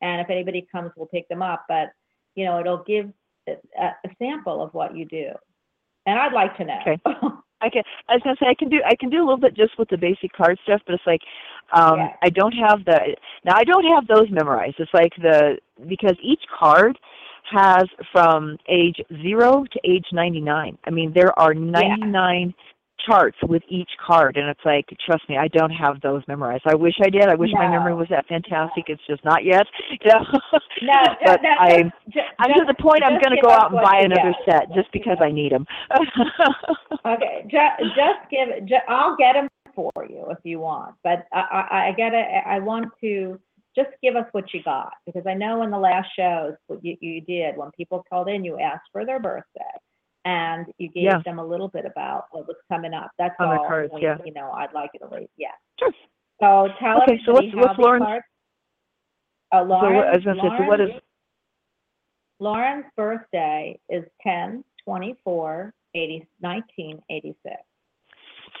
[0.00, 1.64] and if anybody comes, we'll pick them up.
[1.68, 1.88] But
[2.36, 3.10] you know it'll give
[3.48, 5.30] a, a sample of what you do.
[6.06, 6.78] And I'd like to know.
[6.82, 6.98] Okay.
[7.60, 7.82] I can.
[8.08, 8.78] I was gonna say I can do.
[8.86, 11.22] I can do a little bit just with the basic card stuff, but it's like
[11.72, 12.12] um, Yeah.
[12.22, 13.16] I don't have the.
[13.44, 14.76] Now I don't have those memorized.
[14.78, 16.96] It's like the because each card
[17.50, 20.78] has from age zero to age ninety nine.
[20.84, 22.54] I mean there are ninety nine
[23.06, 26.64] charts with each card, and it's like trust me, I don't have those memorized.
[26.66, 27.28] I wish I did.
[27.28, 28.84] I wish my memory was that fantastic.
[28.88, 29.66] It's just not yet.
[29.90, 30.24] You know?
[30.82, 31.92] No, but no, I'm.
[32.10, 34.68] just- I'm to the point I'm going to go out and buy another got.
[34.68, 35.66] set just because I need them.
[37.06, 41.40] Okay, ju- just give, ju- I'll get them for you if you want, but I,
[41.70, 43.38] I, I gotta, I want to,
[43.74, 46.96] just give us what you got, because I know in the last shows, what you,
[47.00, 49.60] you did, when people called in, you asked for their birthday,
[50.24, 51.18] and you gave Yeah.
[51.24, 53.66] them a little bit about what was coming up, that's On all.
[53.66, 54.18] cards, we- yeah.
[54.24, 55.52] You know, I'd like you to leave, yeah.
[55.78, 55.92] Sure.
[56.40, 58.26] So tell Okay, so everybody what's- how what's these Lauren's- cards.
[59.52, 60.90] Oh, So what, I Lauren, was to say, so what is,
[62.40, 67.56] Lauren's birthday is 10 24 80, 1986.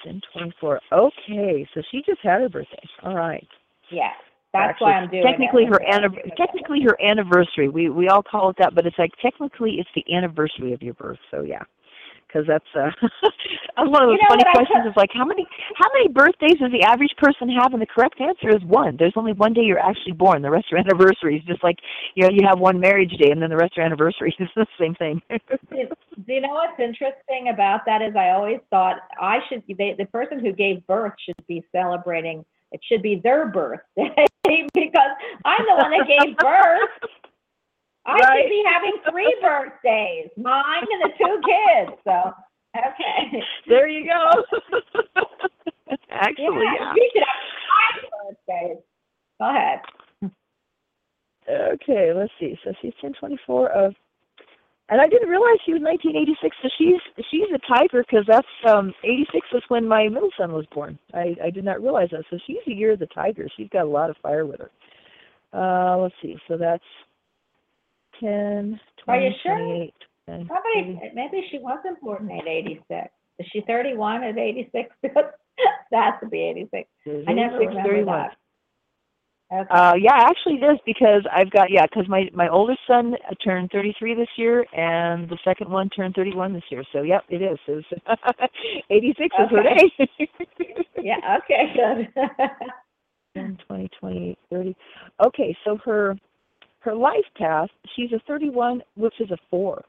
[0.04, 0.80] 1024.
[0.92, 2.82] Okay, so she just had her birthday.
[3.02, 3.46] All right.
[3.90, 4.16] Yes,
[4.58, 5.68] that's Actually, why I'm doing technically it.
[5.68, 7.68] her anniv- technically her anniversary.
[7.68, 10.94] We we all call it that, but it's like technically it's the anniversary of your
[10.94, 11.18] birth.
[11.30, 11.62] So yeah,
[12.26, 12.90] because that's uh,
[13.78, 14.86] one of those You know funny questions.
[14.86, 17.72] Of like how many how many birthdays does the average person have?
[17.72, 18.96] And the correct answer is one.
[18.98, 20.42] There's only one day you're actually born.
[20.42, 21.42] The rest are anniversaries.
[21.46, 21.76] Just like
[22.14, 24.34] you know you have one marriage day, and then the rest are anniversaries.
[24.48, 25.20] It's the same thing.
[25.30, 25.88] Do
[26.26, 30.06] do you know what's interesting about that is I always thought I should they, the
[30.06, 34.28] person who gave birth should be celebrating it should be their birthday
[34.74, 35.10] because
[35.44, 37.10] I'm the one that gave birth.
[38.06, 38.42] I Right.
[38.42, 42.00] should be having three birthdays, mine and the two kids.
[42.04, 42.32] So
[42.76, 43.42] okay.
[43.66, 44.44] there you go.
[46.10, 46.92] actually, yeah, yeah.
[46.94, 48.10] we should have five
[48.48, 48.78] birthdays.
[49.40, 49.80] Go ahead.
[51.50, 52.58] Okay, let's see.
[52.64, 53.94] So she's ten twenty four of,
[54.90, 56.56] and I didn't realize she was nineteen eighty six.
[56.62, 60.52] So she's she's a tiger because that's um eighty six was when my middle son
[60.52, 60.98] was born.
[61.14, 62.24] I I did not realize that.
[62.30, 63.48] So she's a year of the tiger.
[63.56, 64.70] She's got a lot of fire with her.
[65.52, 66.36] Uh, let's see.
[66.46, 66.84] So that's
[68.20, 69.54] ten, Are you sure?
[69.56, 69.94] twenty eight.
[70.46, 73.08] Probably maybe she wasn't born at 86.
[73.38, 74.90] Is she 31 at 86?
[75.02, 75.32] that
[75.92, 76.86] has to be 86.
[77.26, 78.36] I never remember that.
[79.50, 79.66] Okay.
[79.70, 83.70] Uh, yeah, actually it is because I've got yeah, because my my oldest son turned
[83.72, 86.84] 33 this year, and the second one turned 31 this year.
[86.92, 87.58] So yep, it is.
[87.66, 87.86] It's
[88.90, 89.90] 86 is her Okay.
[89.98, 90.28] day.
[91.02, 91.38] yeah.
[91.38, 91.74] Okay.
[92.14, 92.28] Good.
[93.34, 94.76] 10, 20, 28, 30.
[95.26, 96.16] Okay, so her
[96.80, 99.82] her life path, she's a 31, which is a four.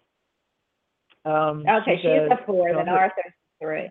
[1.25, 1.97] Um, okay.
[2.01, 2.69] She's a four.
[2.71, 3.89] no, Then Arthur's three.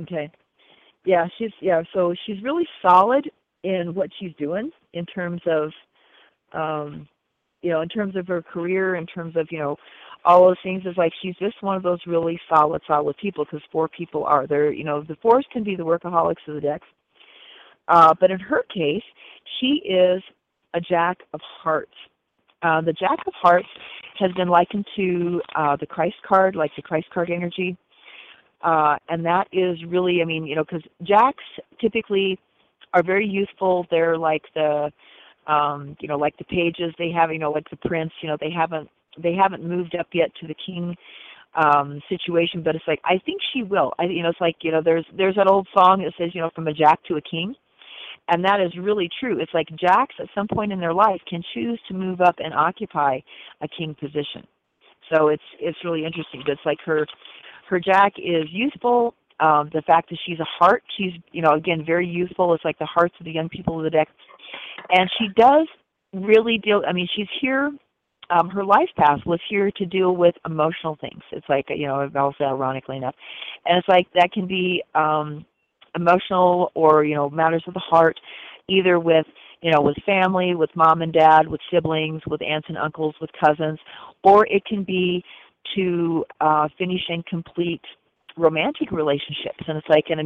[0.00, 0.30] Okay.
[1.04, 3.30] Yeah, she's yeah, so she's really solid
[3.62, 5.70] in what she's doing in terms of
[6.52, 7.08] um
[7.62, 9.76] you know, in terms of her career, in terms of, you know,
[10.24, 13.62] all those things is like she's just one of those really solid, solid people because
[13.70, 16.86] four people are there, you know, the fours can be the workaholics of the decks.
[17.88, 19.02] Uh, but in her case,
[19.60, 20.22] she is
[20.74, 21.94] a jack of hearts.
[22.62, 23.68] Uh, the jack of hearts
[24.18, 27.76] has been likened to uh, the Christ card, like the Christ card energy
[28.62, 31.42] uh, and that is really, I mean, you know, because jacks
[31.80, 32.38] typically
[32.94, 33.86] are very useful.
[33.90, 34.90] They're like the,
[35.46, 36.94] um, you know, like the pages.
[36.98, 38.12] They have, you know, like the prince.
[38.22, 38.88] You know, they haven't
[39.22, 40.96] they haven't moved up yet to the king
[41.54, 44.72] um situation but it's like i think she will i you know it's like you
[44.72, 47.20] know there's there's that old song that says you know from a jack to a
[47.20, 47.54] king
[48.28, 51.42] and that is really true it's like jacks at some point in their life can
[51.52, 53.18] choose to move up and occupy
[53.60, 54.46] a king position
[55.14, 57.06] so it's it's really interesting but it's like her
[57.68, 59.14] her jack is youthful.
[59.42, 62.54] Um, the fact that she's a heart, she's you know again very youthful.
[62.54, 64.08] It's like the hearts of the young people of the deck,
[64.90, 65.66] and she does
[66.12, 66.82] really deal.
[66.86, 67.72] I mean, she's here.
[68.30, 71.22] Um, her life path was here to deal with emotional things.
[71.32, 73.16] It's like you know, also ironically enough,
[73.66, 75.44] and it's like that can be um,
[75.96, 78.18] emotional or you know matters of the heart,
[78.68, 79.26] either with
[79.60, 83.30] you know with family, with mom and dad, with siblings, with aunts and uncles, with
[83.44, 83.80] cousins,
[84.22, 85.24] or it can be
[85.74, 87.82] to uh, finish and complete
[88.36, 89.64] romantic relationships.
[89.66, 90.20] And it's like and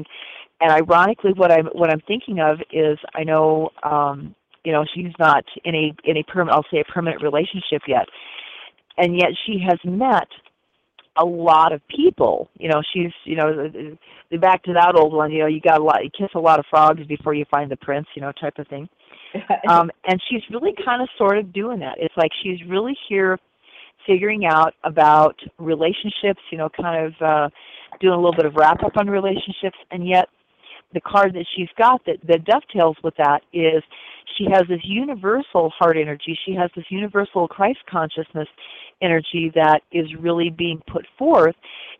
[0.60, 5.12] and ironically what i'm what i'm thinking of is i know um you know she's
[5.18, 8.06] not in a in a permanent i'll say a permanent relationship yet.
[8.98, 10.28] And yet she has met
[11.18, 12.48] a lot of people.
[12.58, 13.70] You know she's you know
[14.40, 16.58] back to that old one you know you got a lot you kiss a lot
[16.58, 18.88] of frogs before you find the prince you know type of thing.
[19.68, 21.96] Um, and she's really kind of sort of doing that.
[21.98, 23.38] It's like she's really here
[24.06, 27.48] figuring out about relationships, you know, kind of uh,
[28.00, 30.28] doing a little bit of wrap up on relationships, and yet
[30.94, 33.82] the card that she's got that, that dovetails with that is
[34.38, 36.38] she has this universal heart energy.
[36.46, 38.48] She has this universal Christ consciousness
[39.02, 41.56] energy that is really being put forth,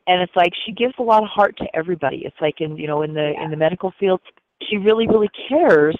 [0.06, 2.22] and it's like she gives a lot of heart to everybody.
[2.24, 4.20] It's like in you know in the in the medical field,
[4.68, 5.96] she really really cares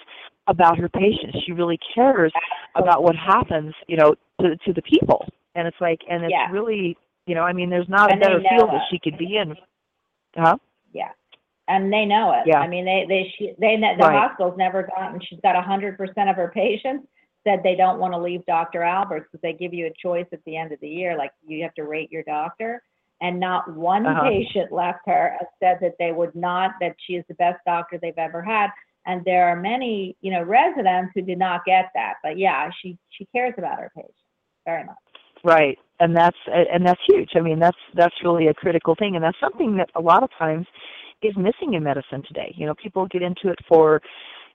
[0.49, 1.39] about her patients.
[1.45, 2.33] She really cares
[2.77, 5.27] about what happens, you know, to to the people.
[5.55, 6.51] And it's like, and it's Yeah.
[6.51, 9.37] really, you know, I mean, there's not And a better field that she could be
[9.37, 9.57] in.
[10.37, 10.57] Huh?
[10.93, 11.11] Yeah.
[11.69, 12.47] And they know it.
[12.47, 12.61] Yeah.
[12.61, 14.19] I mean, they, they, she, they, the Right.
[14.19, 17.07] hospital's never gotten, she's got a hundred percent of her patients
[17.47, 18.81] said they don't want to leave Dr.
[18.81, 21.63] Albers because they give you a choice at the end of the year, like you
[21.63, 22.83] have to rate your doctor.
[23.21, 24.25] And not one Uh-huh.
[24.29, 28.19] patient left her said that they would not, that she is the best doctor they've
[28.19, 28.71] ever had.
[29.07, 32.15] And there are many, you know, residents who did not get that.
[32.23, 34.13] But yeah, she, she cares about her patients
[34.67, 34.97] very much.
[35.47, 35.79] Right.
[36.01, 37.31] And that's and that's huge.
[37.37, 40.29] I mean, that's that's really a critical thing, and that's something that a lot of
[40.37, 40.67] times
[41.23, 42.53] is missing in medicine today.
[42.57, 44.03] You know, people get into it for,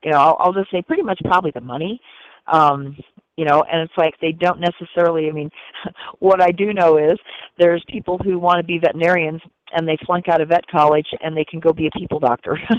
[0.04, 2.00] you know, I'll, I'll just say pretty much probably the money.
[2.48, 2.98] Um,
[3.38, 5.28] you know, and it's like they don't necessarily.
[5.28, 5.50] I mean,
[6.20, 7.18] what I do know is
[7.58, 9.42] there's people who want to be veterinarians
[9.74, 12.58] and they flunk out of vet college and they can go be a people doctor.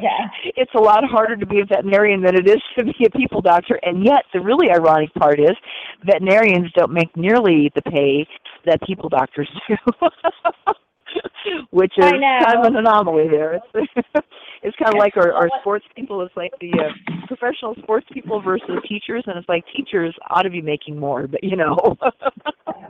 [0.00, 0.28] Yeah.
[0.56, 3.40] it's a lot harder to be a veterinarian than it is to be a people
[3.40, 3.78] doctor.
[3.82, 5.52] And yet, the really ironic part is
[6.04, 8.26] veterinarians don't make nearly the pay
[8.66, 9.76] that people doctors do.
[11.70, 13.54] Which is kind of an anomaly there.
[13.54, 13.66] It's,
[14.62, 16.20] it's kind of like our, our sports people.
[16.22, 20.50] It's like the uh, professional sports people versus teachers, and it's like teachers ought to
[20.50, 21.76] be making more, but you know.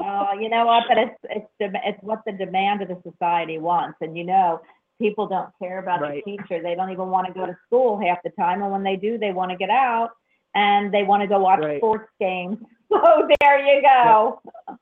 [0.06, 0.84] Oh, you know what?
[0.88, 4.60] But it's it's it's what the demand of the society wants, and you know,
[5.00, 6.22] people don't care about Right.
[6.24, 6.62] the teacher.
[6.62, 9.16] They don't even want to go to school half the time, and when they do,
[9.18, 10.10] they want to get out
[10.54, 11.78] and they want to go watch Right.
[11.78, 12.58] sports games.
[12.92, 14.40] So there you go.
[14.68, 14.74] Uh,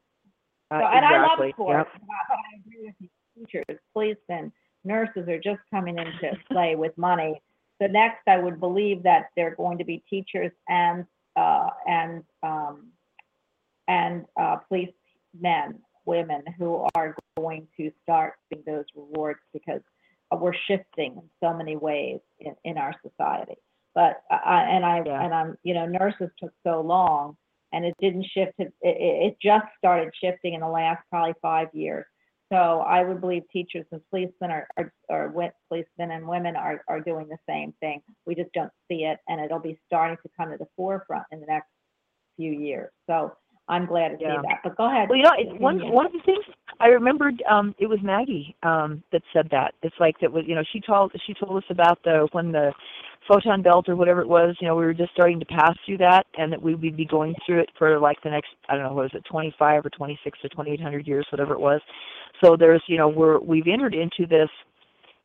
[0.71, 2.03] So, and I love sports, Yep.
[2.29, 3.09] but I agree with you.
[3.47, 4.53] Teachers, policemen,
[4.85, 7.41] nurses are just coming into play with money.
[7.81, 11.05] So next, I would believe that they're going to be teachers and
[11.37, 12.89] uh, and um,
[13.89, 19.81] and uh, policemen, women who are going to start getting those rewards because
[20.31, 23.57] we're shifting in so many ways in, in our society.
[23.95, 25.25] But I and I Yeah.
[25.25, 27.37] and I'm you know nurses took so long
[27.73, 28.53] and it didn't shift.
[28.59, 28.97] It, it,
[29.27, 32.05] it just started shifting in the last probably five years.
[32.53, 37.01] So I would believe teachers and policemen are, are, are policemen and women are, are
[37.01, 38.03] doing the same thing.
[38.27, 41.41] We just don't see it, and it'll be starting to come to the forefront in
[41.41, 41.69] the next
[42.37, 42.91] few years.
[43.09, 43.33] So
[43.69, 44.41] I'm glad to Yeah.
[44.43, 44.61] see that.
[44.65, 45.09] But go ahead.
[45.09, 46.45] Well, you know, it's one one of the things
[46.81, 49.75] I remembered, um, it was Maggie um, that said that.
[49.83, 52.73] It's like that was, you know, she told she told us about the when the
[53.29, 54.57] photon belt or whatever it was.
[54.61, 57.05] You know, we were just starting to pass through that, and that we would be
[57.05, 59.91] going through it for like the next, I don't know, what was it, 25 or
[59.91, 61.81] 26 or 2800 years, whatever it was.
[62.43, 64.51] So there's, you know, we're we've entered into this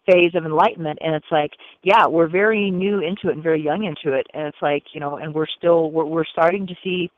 [0.09, 1.51] phase of enlightenment and it's like
[1.83, 5.01] yeah we're very new into it and very young into it and it's like you
[5.01, 7.11] know and we're still we're, we're starting to see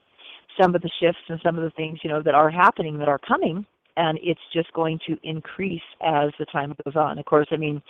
[0.60, 3.07] some of the shifts and some of the things you know that are happening that
[3.07, 3.66] are coming
[3.97, 7.20] and it's just going to increase as the time goes on.
[7.20, 7.82] Of course i mean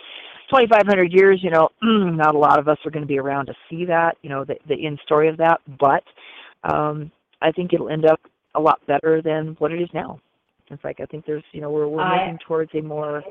[0.50, 3.54] 2500 years you know not a lot of us are going to be around to
[3.68, 6.04] see that you know the the end story of that but
[6.64, 7.10] um
[7.42, 8.20] i think it'll end up
[8.56, 10.20] a lot better than what it is now.
[10.70, 13.22] It's like i think there's you know we're we're I- moving towards a more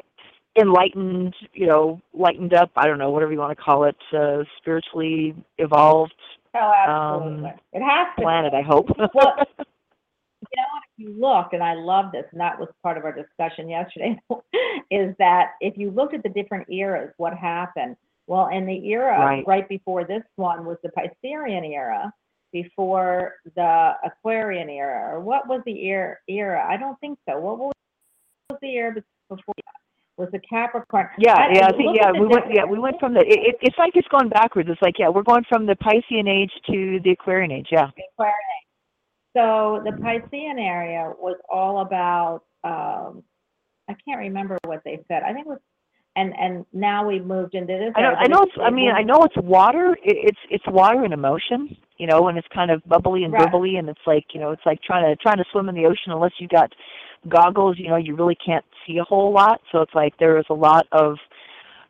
[0.60, 4.44] enlightened you know lightened up i don't know whatever you want to call it uh
[4.58, 6.14] spiritually evolved
[6.56, 7.50] Oh, absolutely.
[7.50, 8.22] um, it has to.
[8.24, 9.36] planet i hope Well,
[10.52, 13.12] you know, if you look, and I love this, and that was part of our
[13.12, 14.20] discussion yesterday,
[14.91, 17.97] is that if you looked at the different eras, what happened?
[18.28, 19.68] Well, in the era Right.
[19.68, 22.14] before this one was the Piscean era,
[22.52, 26.18] before the Aquarian era, or what was the era?
[26.28, 26.66] Era?
[26.68, 27.39] I don't think so.
[27.39, 27.74] What was
[28.62, 28.93] the era
[29.30, 29.54] before?
[30.20, 31.07] Was the Capricorn?
[31.17, 34.07] Yeah, yeah, yeah, we went yeah, we went from the it, it, it's like it's
[34.09, 34.67] going backwards.
[34.70, 37.67] It's like yeah, we're going from the Piscean age to the Aquarian age.
[37.72, 37.88] Yeah.
[38.13, 38.36] Aquarian.
[39.32, 43.24] So the Piscean area was all about, um,
[43.88, 45.24] I can't remember what they said.
[45.24, 45.59] I think it was,
[46.17, 47.93] and, and now we've moved into this.
[47.95, 49.95] I I know it's- I mean, I know it's water.
[50.03, 53.49] It, it's it's water and emotion, you know, and it's kind of bubbly and Right.
[53.49, 55.86] burbly and it's like, you know, it's like trying to trying to swim in the
[55.86, 56.74] ocean unless you got
[57.28, 59.61] goggles, you know, you really can't see a whole lot.
[59.72, 61.17] So it's like there is a lot of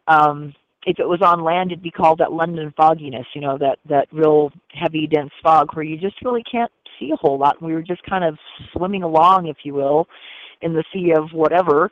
[0.07, 0.53] um
[0.85, 4.07] if it was on land it'd be called that London fogginess, you know, that that
[4.11, 7.57] real heavy dense fog where you just really can't see a whole lot.
[7.59, 8.37] And we were just kind of
[8.73, 10.07] swimming along, if you will,
[10.61, 11.89] in the sea of whatever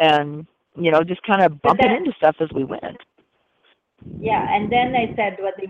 [0.00, 2.98] and you know, just kind of bumping that- into stuff as we went.
[4.18, 5.66] Yeah, and then they said what the,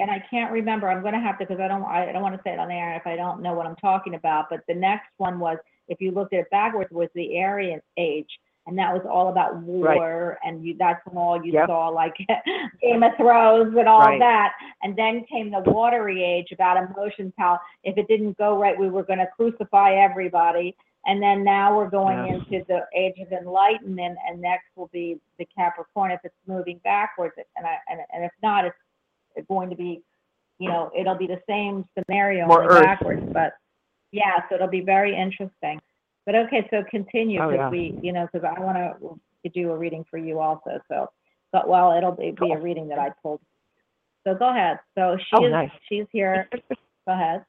[0.00, 2.42] and I can't remember, I'm gonna have to, because I don't, I don't want to
[2.42, 4.74] say it on the air if I don't know what I'm talking about, but the
[4.74, 5.58] next one was,
[5.88, 8.30] if you looked at it backwards, was the Aryan age.
[8.66, 11.68] And that was all about war, and you, that's when all you Yep.
[11.68, 12.14] saw, like
[12.82, 14.18] Game of Thrones and all Right.
[14.18, 14.52] that.
[14.82, 18.90] And then came the watery age about emotions, how if it didn't go right, we
[18.90, 20.76] were gonna crucify everybody.
[21.06, 22.34] And then now we're going Yeah.
[22.34, 27.34] into the age of enlightenment, and next will be the Capricorn if it's moving backwards.
[27.56, 28.76] And I, and, and if not, it's
[29.48, 30.02] going to be,
[30.58, 33.22] you know, it'll be the same scenario More backwards.
[33.32, 33.54] But
[34.12, 35.80] yeah, so it'll be very interesting.
[36.26, 37.70] But okay, so continue Oh, because yeah.
[37.70, 40.80] we, you know, because I want to do a reading for you also.
[40.88, 41.10] So,
[41.52, 43.40] but well, it'll be, be a reading that I pulled.
[44.26, 44.78] So go ahead.
[44.96, 45.70] So she Oh, is, nice.
[45.88, 46.48] she's here.
[46.52, 47.44] Go ahead.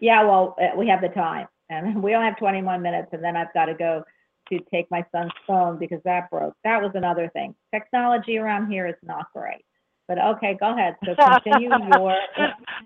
[0.00, 3.36] Yeah, well, uh, we have the time, and we only have 21 minutes, and then
[3.36, 4.04] I've got to go
[4.48, 6.54] to take my son's phone because that broke.
[6.64, 7.54] That was another thing.
[7.74, 9.64] Technology around here is not great.
[10.08, 10.96] But okay, go ahead.
[11.04, 12.16] So continue your.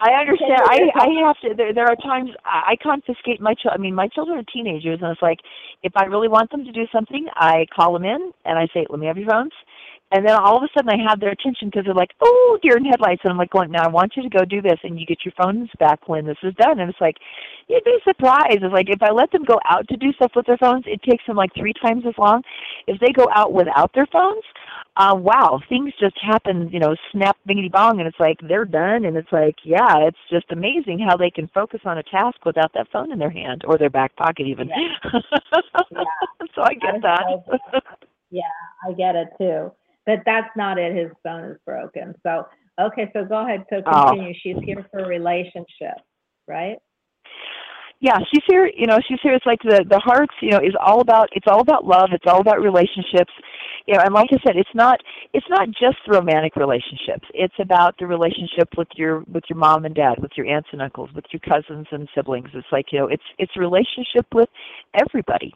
[0.00, 0.60] I understand.
[0.64, 1.54] I I have to.
[1.56, 3.80] There there are times I I confiscate my children.
[3.80, 5.38] I mean, my children are teenagers, and it's like
[5.82, 8.86] if I really want them to do something, I call them in and I say,
[8.88, 9.52] "Let me have your phones."
[10.12, 12.76] And then all of a sudden, I have their attention because they're like, "Oh, deer
[12.76, 15.00] in headlights!" And I'm like, "Going now, I want you to go do this, and
[15.00, 17.16] you get your phones back when this is done." And it's like,
[17.68, 18.62] you'd be surprised.
[18.62, 21.02] It's like if I let them go out to do stuff with their phones, it
[21.02, 22.42] takes them like three times as long.
[22.86, 24.44] If they go out without their phones,
[24.96, 29.04] uh, wow, things just happen, you know, snap, bingity bong, and it's like they're done,
[29.04, 32.72] and it's like, yeah, it's just amazing how they can focus on a task without
[32.74, 34.68] that phone in their hand or their back pocket even.
[36.54, 37.82] so I get That that.
[38.28, 38.42] Yeah,
[38.84, 39.70] I get it too.
[40.06, 40.94] But that's not it.
[40.96, 42.14] His bone is broken.
[42.22, 42.46] So,
[42.80, 43.64] okay, so go ahead.
[43.70, 44.06] So Oh.
[44.06, 44.34] continue.
[44.40, 45.98] She's here for a relationship,
[46.46, 46.76] right?
[48.00, 50.74] yeah she's here you know she's here it's like the the hearts you know is
[50.80, 53.32] all about it's all about love it's all about relationships
[53.86, 55.00] you know and like i said it's not
[55.32, 59.94] it's not just romantic relationships it's about the relationship with your with your mom and
[59.94, 63.06] dad with your aunts and uncles with your cousins and siblings it's like you know
[63.06, 64.48] it's it's relationship with
[64.94, 65.52] everybody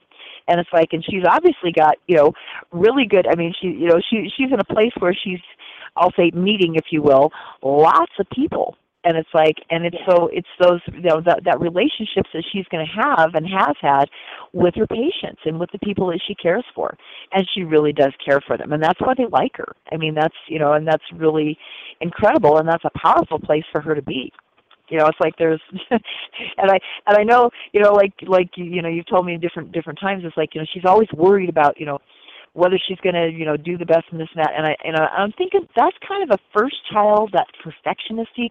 [0.49, 2.33] and it's like and she's obviously got you know
[2.73, 5.41] really good i mean she you know she she's in a place where she's
[5.97, 7.31] i'll say meeting if you will
[7.63, 8.77] lots of people.
[9.03, 12.67] And it's like and it's so it's those you know that that relationships that she's
[12.71, 14.05] going to have and has had
[14.53, 16.95] with her patients and with the people that she cares for.
[17.33, 18.75] And she really does care for them.
[18.75, 19.73] And that's why they like her.
[19.91, 21.57] I mean that's you know and that's really
[22.03, 22.59] incredible.
[22.59, 24.35] And that's a powerful place for her to be
[24.91, 25.61] You know, it's like there's,
[25.91, 29.73] and I and I know, you know, like like you know, you've told me different
[29.73, 30.23] different times.
[30.25, 31.99] It's like you know, she's always worried about you know
[32.53, 34.53] whether she's going to you know do the best in this and that.
[34.57, 38.51] And I and I, I'm thinking that's kind of a first child that perfectionistic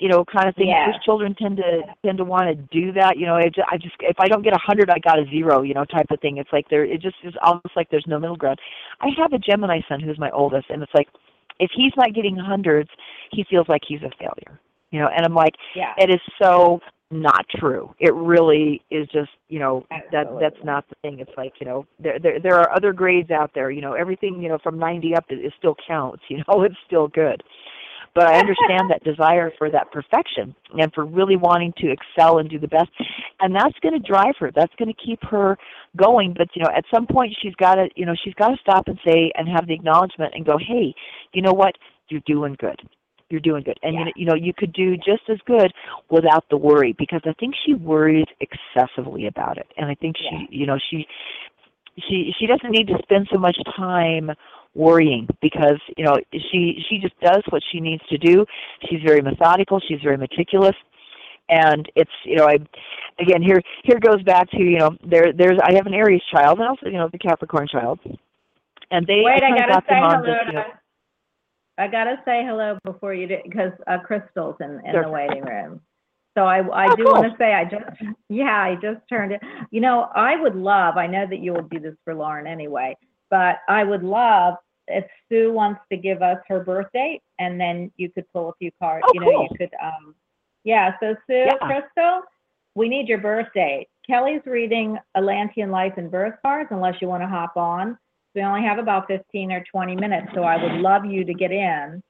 [0.00, 0.68] you know, kind of thing.
[0.68, 0.86] Yeah.
[0.86, 3.18] First children tend to tend to want to do that.
[3.18, 5.26] You know, I just, I just if I don't get a hundred, I got a
[5.26, 5.62] zero.
[5.62, 6.38] You know, type of thing.
[6.38, 8.58] It's like there, it just is almost like there's no middle ground.
[9.00, 11.08] I have a Gemini son who's my oldest, and it's like
[11.60, 12.88] if he's not getting hundreds,
[13.30, 14.58] he feels like he's a failure.
[14.90, 15.94] You know, and I'm like, Yeah.
[15.98, 16.80] it is so
[17.10, 17.92] not true.
[17.98, 21.18] It really is just, you know, that that's not the thing.
[21.18, 24.40] It's like, you know, there there there are other grades out there, you know, everything,
[24.40, 27.42] you know, from 90 up it, it still counts, you know, it's still good.
[28.14, 32.50] But I understand that desire for that perfection and for really wanting to excel and
[32.50, 32.90] do the best.
[33.38, 34.50] And that's going to drive her.
[34.52, 35.56] That's going to keep her
[35.96, 38.56] going, but you know, at some point she's got to, you know, she's got to
[38.60, 40.92] stop and say and have the acknowledgement and go, "Hey,
[41.32, 41.76] you know what?
[42.08, 42.80] You're doing good."
[43.30, 44.04] You're doing good and you Yeah.
[44.06, 45.72] know, you know you could do just as good
[46.10, 50.28] without the worry because i think she worries excessively about it and i think she
[50.32, 50.46] Yeah.
[50.50, 51.06] you know she
[52.08, 54.30] she she doesn't need to spend so much time
[54.74, 58.44] worrying because you know she she just does what she needs to do
[58.88, 60.76] she's very methodical she's very meticulous
[61.48, 62.56] and it's you know i
[63.18, 66.58] again here here goes back to you know there there's i have an aries child
[66.58, 67.98] and also you know the capricorn child
[68.92, 70.26] and they Wait, I gotta got say them on hello.
[70.26, 70.64] this, you know,
[71.80, 75.04] I gotta say hello before you do, because uh, Crystal's in, in Sure.
[75.04, 75.80] the waiting room.
[76.36, 77.84] So I, I Oh, do want to say I just,
[78.28, 79.40] yeah, I just turned it.
[79.72, 80.96] You know, I would love.
[80.96, 82.96] I know that you will do this for Lauren anyway,
[83.30, 84.54] but I would love
[84.86, 88.54] if Sue wants to give us her birth date, and then you could pull a
[88.60, 89.04] few cards.
[89.08, 89.48] Oh, you know, cool.
[89.50, 89.70] you could.
[89.82, 90.14] um
[90.64, 90.92] Yeah.
[91.00, 91.56] So Sue, Yeah.
[91.62, 92.22] Crystal,
[92.74, 93.88] we need your birth date.
[94.06, 97.98] Kelly's reading Atlantean life and birth cards, unless you want to hop on.
[98.34, 101.50] We only have about 15 or 20 minutes, so I would love you to get
[101.50, 102.02] in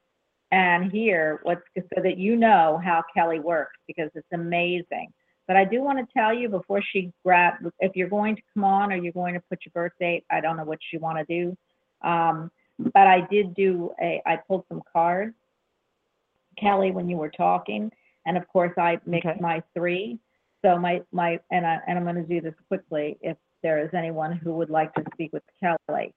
[0.52, 5.12] and hear what's so that you know how Kelly works because it's amazing.
[5.46, 8.64] But I do want to tell you before she grab if you're going to come
[8.64, 10.24] on or you're going to put your birth date.
[10.30, 11.56] I don't know what you want to do,
[12.08, 14.22] um, but I did do a.
[14.26, 15.34] I pulled some cards,
[16.58, 17.90] Kelly, when you were talking,
[18.26, 19.40] and of course I mixed Okay.
[19.40, 20.18] my three.
[20.62, 23.90] So my my and I and I'm going to do this quickly if there is
[23.94, 26.14] anyone who would like to speak with Kelly.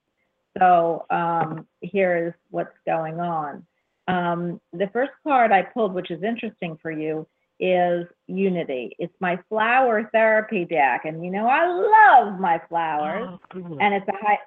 [0.58, 3.66] So um, here is what's going on.
[4.08, 7.28] Um, the first card I pulled, which is interesting for you,
[7.60, 8.96] is Unity.
[9.00, 13.40] It's my flower therapy deck, and you know I love my flowers.
[13.56, 13.78] Oh.
[13.80, 14.40] And it's a high,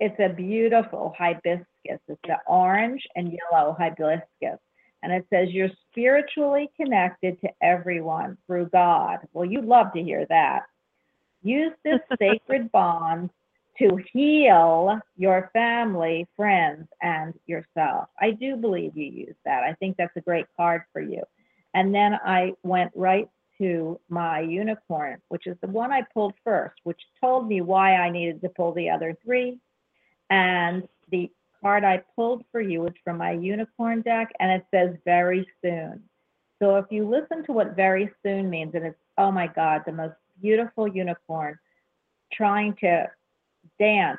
[0.00, 1.66] it's a beautiful hibiscus.
[1.84, 4.58] It's the orange and yellow hibiscus.
[5.02, 9.20] And it says you're spiritually connected to everyone through God.
[9.32, 10.64] Well, you'd love to hear that.
[11.42, 13.30] Use this sacred bond
[13.78, 18.08] to heal your family, friends, and yourself.
[18.20, 19.62] I do believe you use that.
[19.62, 21.22] I think that's a great card for you.
[21.74, 23.28] And then I went right
[23.58, 28.10] to my unicorn, which is the one I pulled first, which told me why I
[28.10, 29.60] needed to pull the other three.
[30.30, 31.30] And the
[31.60, 36.02] card I pulled for you is from my unicorn deck, and it says very soon.
[36.58, 39.92] So if you listen to what very soon means, and it's, oh my God, the
[39.92, 41.58] most beautiful unicorn
[42.32, 43.08] trying to
[43.78, 44.18] dance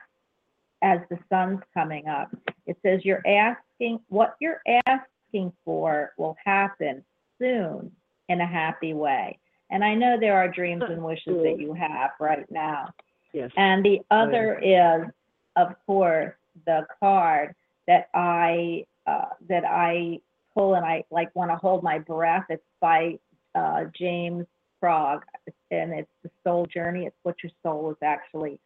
[0.82, 2.36] as the sun's coming up.
[2.66, 7.04] It says you're asking, what you're asking for will happen
[7.40, 7.92] soon
[8.30, 9.38] in a happy way.
[9.70, 12.94] And I know there are dreams and wishes that you have right now.
[13.34, 13.52] yes.
[13.56, 15.10] And the other is,
[15.56, 16.34] of course,
[16.66, 17.56] the card
[17.88, 20.20] that I uh, that I
[20.54, 22.46] pull and I like want to hold my breath.
[22.50, 23.18] It's by
[23.56, 24.46] uh, James
[24.82, 25.24] Frog,
[25.70, 27.06] and it's the soul journey.
[27.06, 28.60] It's what your soul is actually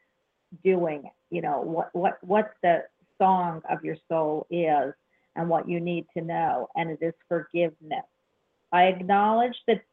[0.63, 1.11] doing.
[1.29, 2.85] You know what what what the
[3.19, 4.93] song of your soul is,
[5.35, 8.05] and what you need to know, and it is forgiveness.
[8.71, 9.83] I acknowledge that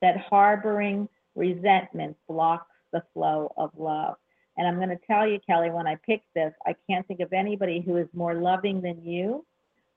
[0.00, 4.16] that harboring resentment blocks the flow of love.
[4.56, 7.32] And I'm going to tell you, Kelly, when I picked this, I can't think of
[7.32, 9.44] anybody who is more loving than you.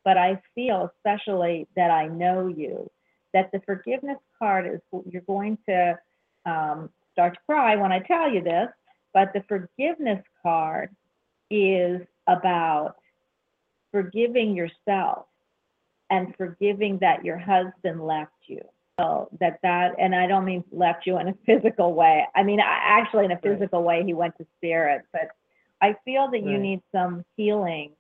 [0.04, 2.90] But I feel, especially that I know you,
[3.38, 4.82] that the forgiveness card is
[5.12, 5.96] you're going to
[6.48, 8.68] um, start to cry when I tell you this.
[9.14, 10.90] But the forgiveness card
[11.52, 12.96] is about
[13.92, 15.28] forgiving yourself
[16.10, 18.62] and forgiving that your husband left you.
[19.00, 22.26] So that that, and I don't mean left you in a physical way.
[22.36, 23.44] I mean, I- actually in a Right.
[23.44, 25.04] physical way, he went to spirit.
[25.14, 25.30] But
[25.82, 27.92] I feel that you need some healing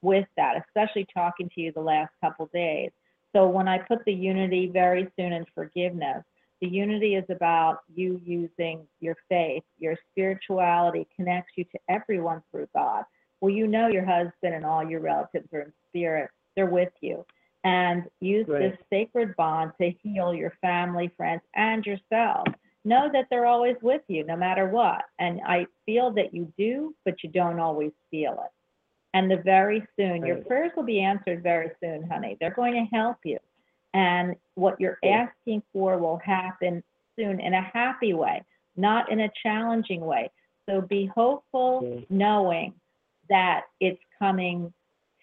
[0.00, 2.90] with that, especially talking to you the last couple days.
[3.34, 6.24] So when I put the unity very soon in forgiveness,
[6.60, 12.68] the unity is about you using your faith, your spirituality connects you to everyone through
[12.74, 13.04] God.
[13.40, 17.24] Well, you know your husband and all your relatives are in spirit, they're with you.
[17.64, 18.60] and use Right.
[18.70, 22.46] this sacred bond to heal your family, friends, and yourself.
[22.84, 25.04] Know that they're always with you no matter what.
[25.18, 28.50] And I feel that you do, but you don't always feel it.
[29.18, 32.36] And the very soon, your prayers will be answered very soon, honey.
[32.38, 33.38] They're going to help you.
[33.92, 36.84] And what you're asking for will happen
[37.16, 38.44] soon in a happy way,
[38.76, 40.30] not in a challenging way.
[40.70, 42.74] So be hopeful, knowing
[43.28, 44.72] that it's coming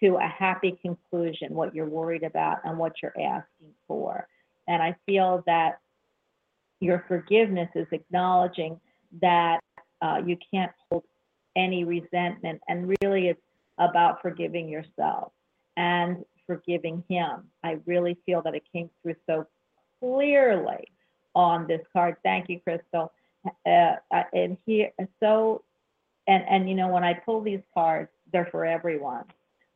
[0.00, 4.28] to a happy conclusion, what you're worried about and what you're asking for.
[4.68, 5.78] And I feel that
[6.80, 8.78] your forgiveness is acknowledging
[9.22, 9.60] that
[10.02, 11.04] uh, you can't hold
[11.56, 13.40] any resentment, and really it's
[13.78, 15.32] about forgiving yourself
[15.76, 17.44] and forgiving him.
[17.62, 19.46] I really feel that it came through so
[20.00, 20.88] clearly
[21.34, 22.16] on this card.
[22.22, 23.12] Thank you, Crystal.
[23.64, 23.96] Uh,
[24.32, 25.62] and here, so,
[26.26, 29.24] and and you know, when I pull these cards, they're for everyone.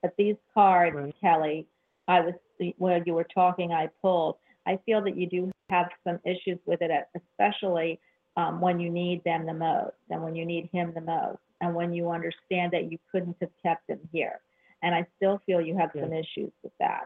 [0.03, 1.15] But these cards, Right.
[1.21, 1.67] Kelly,
[2.09, 2.35] I was
[2.79, 4.37] when you were talking, I pulled.
[4.67, 8.01] I feel that you do have some issues with it, especially
[8.37, 11.75] um, when you need them the most, and when you need him the most, and
[11.75, 14.41] when you understand that you couldn't have kept them here.
[14.83, 17.03] And I still feel you have some issues with that.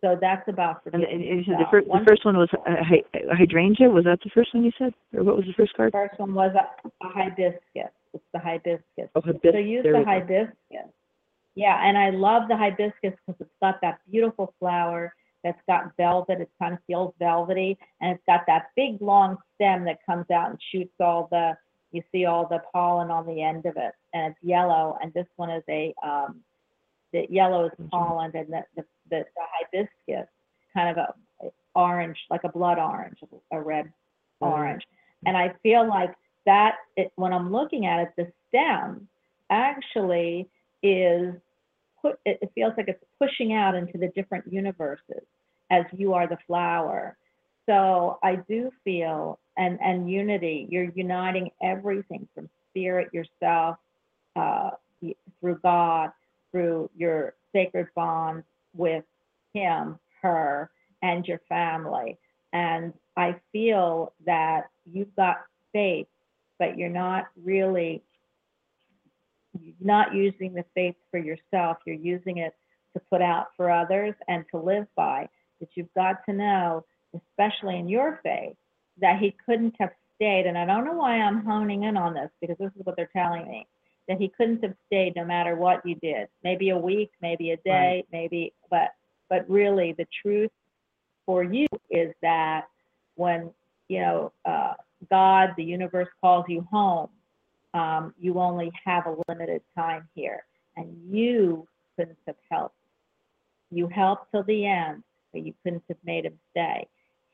[0.00, 1.70] So that's about And, forgiving and the, yourself.
[1.70, 3.90] fir- the first one was uh, a, hydrangea.
[3.90, 5.92] Was that the first one you said, or what was the first card?
[5.92, 7.92] The First one was a, a hibiscus.
[8.14, 9.10] It's the hibiscus.
[9.14, 10.10] Oh, hibis- So use the we go.
[10.10, 10.92] hibiscus.
[11.54, 16.40] Yeah, and I love the hibiscus because it's got that beautiful flower that's got velvet.
[16.40, 20.50] It kind of feels velvety, and it's got that big long stem that comes out
[20.50, 21.56] and shoots all the.
[21.92, 24.98] You see all the pollen on the end of it, and it's yellow.
[25.02, 26.40] And this one is a um,
[27.12, 30.28] the yellow is pollen, and the the, the, the hibiscus
[30.74, 31.14] kind of a,
[31.74, 33.18] orange, like a blood orange,
[33.52, 33.86] a red
[34.40, 34.48] Mhm.
[34.48, 34.86] orange.
[35.26, 36.14] And I feel like
[36.44, 39.08] that, it, when I'm looking at it, the stem
[39.50, 40.48] actually
[40.82, 41.34] is
[42.00, 45.22] put, it feels like it's pushing out into the different universes
[45.70, 47.16] as you are the flower.
[47.68, 53.76] So I do feel, and, and unity, you're uniting everything from spirit, yourself,
[54.36, 54.70] uh,
[55.40, 56.10] through God,
[56.50, 58.44] through your sacred bond
[58.74, 59.04] with
[59.52, 60.70] Him, her,
[61.02, 62.16] and your family.
[62.52, 65.38] And I feel that you've got
[65.72, 66.06] faith,
[66.58, 68.02] but you're not really
[69.80, 71.78] not using the faith for yourself.
[71.84, 72.54] You're using it
[72.94, 75.28] to put out for others and to live by.
[75.60, 76.84] But you've got to know,
[77.14, 78.56] especially in your faith,
[79.00, 80.46] that he couldn't have stayed.
[80.46, 83.10] And I don't know why I'm honing in on this because this is what they're
[83.14, 83.66] telling me
[84.08, 86.28] that he couldn't have stayed no matter what you did.
[86.42, 88.94] Maybe a week, maybe a day, maybe, but
[89.28, 90.50] but really the truth
[91.26, 92.68] for you is that
[93.16, 93.50] when
[93.88, 94.72] you know uh,
[95.10, 97.10] God, the universe calls you home,
[97.74, 100.44] um, you only have a limited time here,
[100.76, 102.74] and you couldn't have helped.
[103.70, 105.02] You helped till the end,
[105.32, 106.88] but you couldn't have made him stay.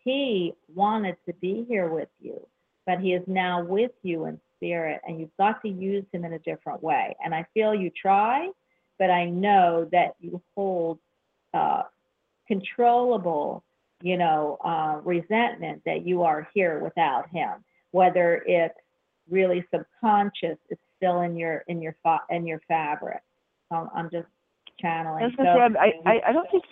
[0.04, 2.46] He wanted to be here with you,
[2.86, 6.34] but he is now with you in spirit, and you've got to use him in
[6.34, 7.16] a different way.
[7.24, 8.48] And I feel you try,
[8.98, 10.98] but I know that you hold
[11.54, 11.84] uh,
[12.46, 13.64] controllable,
[14.02, 17.64] you know, uh, resentment that you are here without him.
[17.92, 18.74] Whether it's
[19.30, 23.22] really subconscious, it's still in your in your fa- in your fabric.
[23.70, 24.26] So I'm just
[24.80, 25.30] channeling.
[25.36, 25.44] So-
[25.80, 26.64] I, I, I don't think,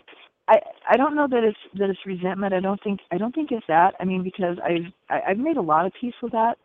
[0.49, 0.57] I,
[0.91, 2.53] I don't know that it's that it's resentment.
[2.53, 3.95] I don't think, I don't think it's that.
[4.01, 6.59] I mean, because I've, I, I've made a lot of peace with that.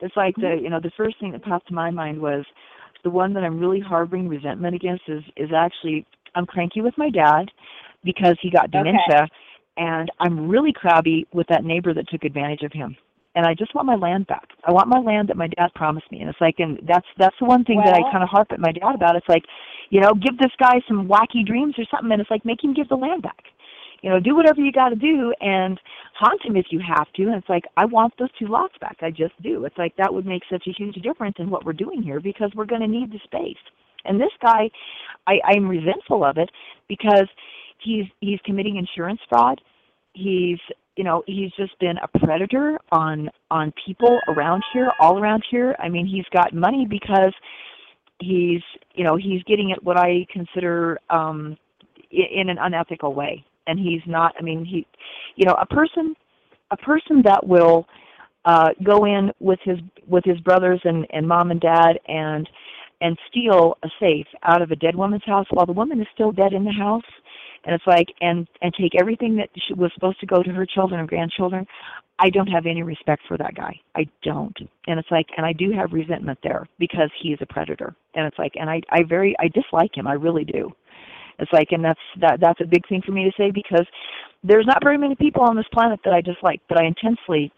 [0.00, 0.64] It's like the, mm-hmm.
[0.64, 2.44] you know, the first thing that popped to my mind was
[3.04, 7.10] the one that I'm really harboring resentment against is, is actually I'm cranky with my
[7.10, 7.50] dad
[8.04, 8.78] because he got Okay.
[8.78, 9.28] dementia,
[9.76, 12.96] and I'm really crabby with that neighbor that took advantage of him.
[13.34, 14.48] And I just want my land back.
[14.64, 16.20] I want my land that my dad promised me.
[16.20, 18.58] And it's like, and that's that's the one thing that I kind of harp at
[18.58, 19.14] my dad about.
[19.14, 19.44] It's like,
[19.90, 22.74] you know, give this guy some wacky dreams or something, and it's like make him
[22.74, 23.44] give the land back.
[24.02, 25.78] You know, do whatever you got to do and
[26.14, 27.22] haunt him if you have to.
[27.24, 28.96] And it's like I want those two lots back.
[29.02, 29.64] I just do.
[29.64, 32.50] It's like that would make such a huge difference in what we're doing here because
[32.56, 33.62] we're going to need the space.
[34.04, 34.70] And this guy,
[35.26, 36.50] I, I'm resentful of it
[36.88, 37.28] because
[37.78, 39.60] he's he's committing insurance fraud.
[40.14, 40.58] He's
[41.00, 45.74] you know he's just been a predator on on people around here, all around here.
[45.78, 47.32] I mean, he's got money because
[48.20, 48.60] he's
[48.94, 51.56] you know he's getting it what I consider um,
[52.10, 54.34] in an unethical way, and he's not.
[54.38, 54.86] I mean, he
[55.36, 56.14] you know a person
[56.70, 57.86] a person that will
[58.44, 62.46] uh, go in with his with his brothers and and mom and dad and
[63.00, 66.30] and steal a safe out of a dead woman's house while the woman is still
[66.30, 67.10] dead in the house
[67.64, 70.66] and it's like and and take everything that she was supposed to go to her
[70.66, 71.66] children and grandchildren
[72.18, 74.56] i don't have any respect for that guy i don't
[74.86, 78.26] and it's like and i do have resentment there because he is a predator and
[78.26, 80.70] it's like and i i very i dislike him i really do
[81.38, 83.86] It's like, and that's that that's a big thing for me to say because
[84.44, 87.52] there's not very many people on this planet that I dislike, but I intensely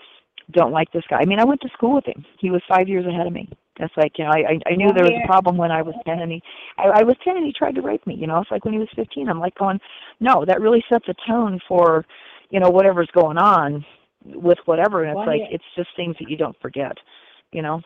[0.52, 1.18] don't like this guy.
[1.20, 2.24] I mean, I went to school with him.
[2.40, 3.48] He was five years ahead of me.
[3.78, 6.20] That's like, you know, I I knew there was a problem when I was ten,
[6.20, 6.42] and he,
[6.78, 8.14] I, I was ten, and he tried to rape me.
[8.14, 9.28] You know, it's like when he was fifteen.
[9.28, 9.80] I'm like going,
[10.20, 12.04] no, that really sets a tone for,
[12.50, 13.84] you know, whatever's going on
[14.24, 15.04] with whatever.
[15.04, 15.54] And it's Well, like yeah.
[15.56, 16.96] it's just things that you don't forget.
[17.52, 17.80] You know.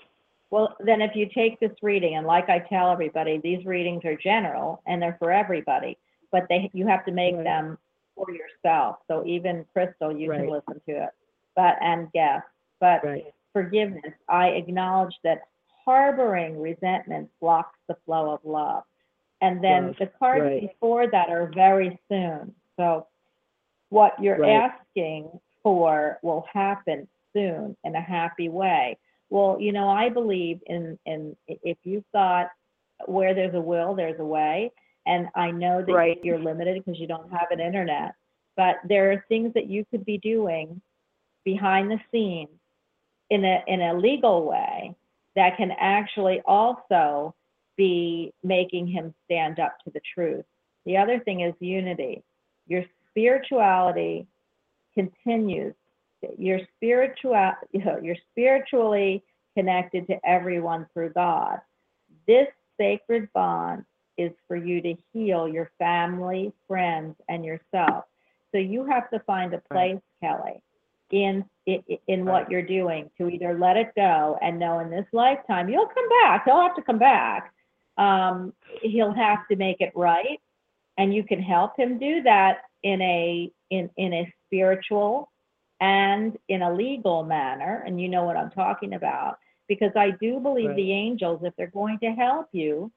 [0.51, 4.17] Well, then if you take this reading, and like I tell everybody, these readings are
[4.17, 5.99] general and they're for everybody,
[6.31, 7.45] but they, you have to make Right.
[7.45, 7.79] them
[8.15, 8.99] for yourself.
[9.09, 11.11] So even Crystal, you can listen to it,
[11.57, 12.43] but, and guess,
[12.79, 13.35] but Right.
[13.53, 15.49] forgiveness, I acknowledge that
[15.87, 18.85] harboring resentment blocks the flow of love.
[19.41, 20.61] And then Love, the cards right.
[20.61, 22.55] before that are very soon.
[22.77, 23.07] So
[23.91, 24.71] what you're Right.
[24.71, 28.99] asking for will happen soon in a happy way.
[29.31, 32.51] Well, you know, I believe in in if you've got
[33.07, 34.73] where there's a will, there's a way.
[35.07, 36.25] And I know that Right.
[36.25, 38.15] you're limited because you don't have an internet,
[38.57, 40.81] but there are things that you could be doing
[41.45, 42.59] behind the scenes
[43.31, 44.95] in a in a legal way
[45.37, 47.35] that can actually also
[47.77, 50.45] be making him stand up to the truth.
[50.87, 52.23] The other thing is unity.
[52.67, 54.27] Your spirituality
[54.95, 55.75] continues.
[56.39, 59.23] Your spiritual you're spiritually
[59.57, 61.61] connected to everyone through God.
[62.27, 63.85] This sacred bond
[64.17, 68.05] is for you to heal your family, friends, and yourself.
[68.53, 70.63] So you have to find a place, Kelly,
[71.11, 75.07] in in, in what you're doing to either let it go and know in this
[75.13, 76.45] lifetime you'll come back.
[76.45, 77.53] He'll have to come back.
[77.99, 78.53] Um,
[78.83, 80.41] he'll have to make it right,
[80.99, 85.31] and you can help him do that in a in in a spiritual
[85.81, 87.83] and in a legal manner.
[87.87, 89.39] And you know what I'm talking about
[89.69, 90.77] because I do believe Right.
[90.77, 92.91] the angels, if they're going to help you,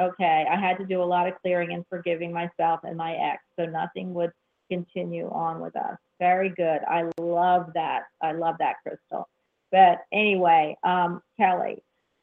[0.00, 3.42] okay, I had to do a lot of clearing and forgiving myself and my ex,
[3.58, 4.32] so nothing would
[4.68, 5.96] continue on with us.
[6.18, 6.80] Very good.
[6.88, 8.04] I love that.
[8.22, 9.28] I love that, Crystal.
[9.70, 11.82] But anyway, um, Kelly,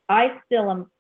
[0.09, 0.91] I still am.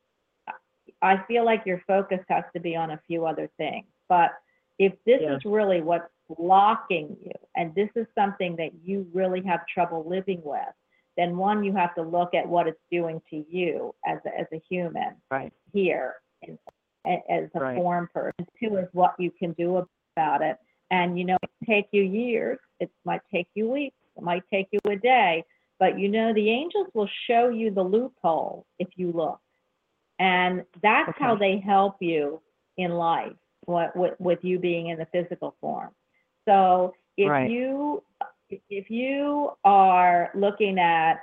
[1.01, 3.85] I feel like your focus has to be on a few other things.
[4.07, 4.31] But
[4.79, 5.35] if this Yeah.
[5.35, 10.41] is really what's blocking you, and this is something that you really have trouble living
[10.43, 10.73] with,
[11.17, 14.47] then one, you have to look at what it's doing to you as a, as
[14.51, 15.51] a human Right.
[15.73, 16.57] here in,
[17.05, 17.75] a- as a Right.
[17.75, 18.45] form person.
[18.59, 20.57] Two is what you can do about it.
[20.95, 22.59] And you know, it might take you years.
[22.79, 23.97] It might take you weeks.
[24.17, 25.43] It might take you a day.
[25.79, 29.39] But you know, the angels will show you the loophole if you look.
[30.19, 32.41] And that's how they help you
[32.77, 33.33] in life,
[33.65, 35.91] what, with, with you being in the physical form.
[36.47, 37.49] So if Right.
[37.49, 38.03] you
[38.69, 41.15] if you are looking at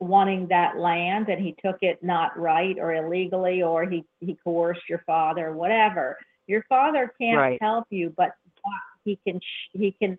[0.00, 4.88] wanting that land and he took it not right or illegally or he, he coerced
[4.88, 7.58] your father, whatever, your father can't Right.
[7.60, 8.30] help you, but
[9.04, 10.18] he can, sh- he can,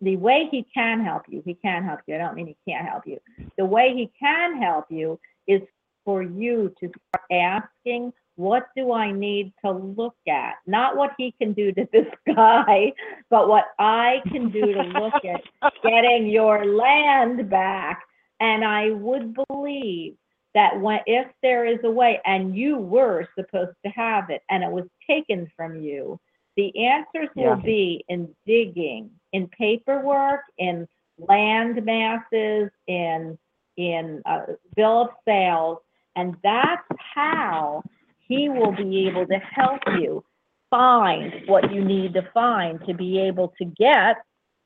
[0.00, 2.14] the way he can help you, he can help you.
[2.14, 3.18] I don't mean he can't help you.
[3.56, 5.62] The way he can help you is
[6.04, 10.54] for you to start asking, what do I need to look at?
[10.66, 12.92] Not what he can do to this guy,
[13.30, 15.42] but what I can do to look at
[15.82, 18.02] getting your land back.
[18.40, 20.14] And I would believe
[20.54, 24.62] that when if there is a way and you were supposed to have it and
[24.62, 26.18] it was taken from you,
[26.58, 27.50] the answers Yeah.
[27.50, 33.38] will be in digging, in paperwork, in land masses, in
[33.76, 35.78] in uh, bill of sales,
[36.16, 36.82] and that's
[37.14, 37.84] how
[38.26, 40.24] he will be able to help you
[40.68, 44.16] find what you need to find to be able to get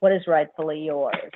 [0.00, 1.30] what is rightfully yours.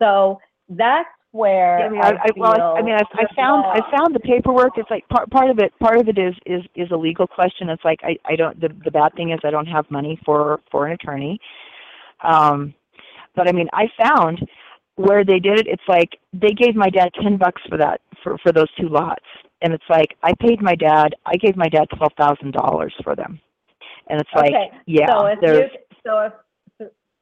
[0.00, 3.80] So that's where Yeah, I mean, I, I, well, I, mean, I, I found I
[3.96, 4.72] found the paperwork.
[4.76, 5.72] It's like part part of it.
[5.80, 7.68] Part of it is is is a legal question.
[7.68, 8.60] It's like I I don't.
[8.60, 11.40] The the bad thing is I don't have money for for an attorney.
[12.22, 12.74] Um,
[13.34, 14.46] but I mean, I found
[14.96, 15.66] where they did it.
[15.66, 19.24] It's like they gave my dad ten bucks for that for for those two lots,
[19.62, 21.14] and it's like I paid my dad.
[21.24, 23.40] I gave my dad twelve thousand dollars for them,
[24.08, 25.68] and it's like Okay, yeah, so if you,
[26.06, 26.32] so if,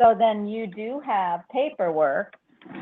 [0.01, 2.35] so then you do have paperwork,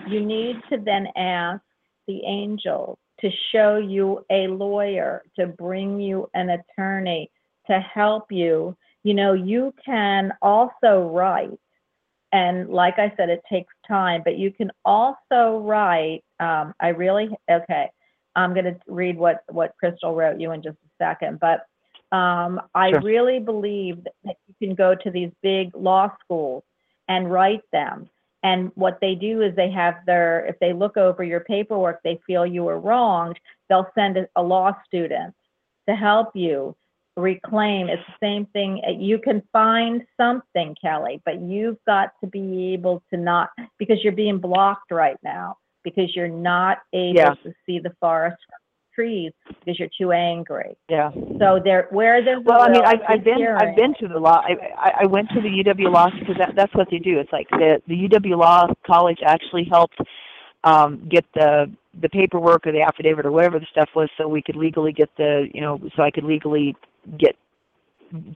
[0.07, 1.62] you need to then ask
[2.07, 7.31] the angels to show you a lawyer, to bring you an attorney,
[7.66, 8.76] to help you.
[9.03, 11.59] You know, you can also write,
[12.33, 17.29] and like I said, it takes time, but you can also write, um, I really,
[17.51, 17.91] okay,
[18.37, 21.66] I'm gonna read what, what Crystal wrote you in just a second, but
[22.16, 23.01] um, I Sure.
[23.01, 26.62] really believe that you can go to these big law schools
[27.09, 28.09] and write them.
[28.43, 32.20] And what they do is they have their, if they look over your paperwork, they
[32.26, 35.34] feel you were wronged, they'll send a, law student
[35.89, 36.76] to help you
[37.16, 37.89] reclaim.
[37.89, 38.80] It's the same thing.
[38.86, 43.99] Uh, You can find something, Kelly, but you've got to be able to not, because
[44.05, 47.34] you're being blocked right now, because you're not able Yeah.
[47.43, 48.39] to see the forest
[48.99, 50.76] trees because you're too angry.
[50.88, 51.11] Yeah.
[51.38, 53.46] So there, where there's a Well, I mean, I've, I've been.
[53.46, 54.42] I've been to the law.
[54.44, 57.18] I I, went to the UW Law because that, that's what they do.
[57.18, 59.99] It's like the the UW Law College actually helped
[60.64, 61.70] um, get the
[62.01, 65.11] the paperwork or the affidavit or whatever the stuff was, so we could legally get
[65.16, 66.74] the you know so I could legally
[67.18, 67.36] get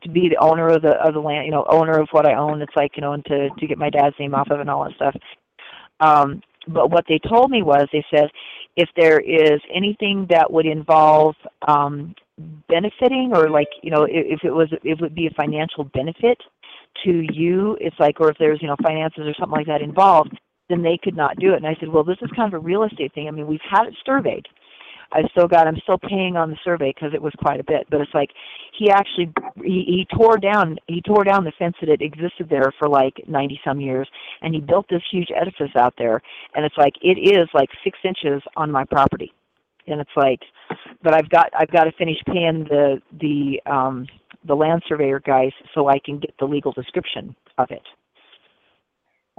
[0.02, 2.34] to be the owner of the of the land, you know, owner of what I
[2.34, 2.62] own.
[2.62, 4.70] It's like you know, and to to get my dad's name off of it and
[4.70, 5.16] all that stuff.
[6.00, 8.28] Um, but what they told me was they said
[8.76, 11.34] if there is anything that would involve
[11.68, 12.14] um,
[12.68, 16.38] benefiting or like you know if, if it was it would be a financial benefit
[17.04, 20.38] to you it's like or if there's you know finances or something like that involved
[20.68, 21.56] then they could not do it.
[21.56, 23.28] And i said well this is kind of a real estate thing.
[23.28, 24.46] I mean we've had it surveyed
[25.12, 27.86] i still got i'm still paying on the survey because it was quite a bit
[27.90, 28.30] but it's like
[28.76, 32.72] he actually he, he tore down he tore down the fence that had existed there
[32.78, 34.08] for like ninety some years
[34.40, 36.20] and he built this huge edifice out there
[36.54, 39.32] and it's like it is like six inches on my property
[39.86, 40.40] and it's like
[41.02, 44.06] but I've got I've got to finish paying the the um
[44.46, 47.82] the land surveyor guys so I can get the legal description of it.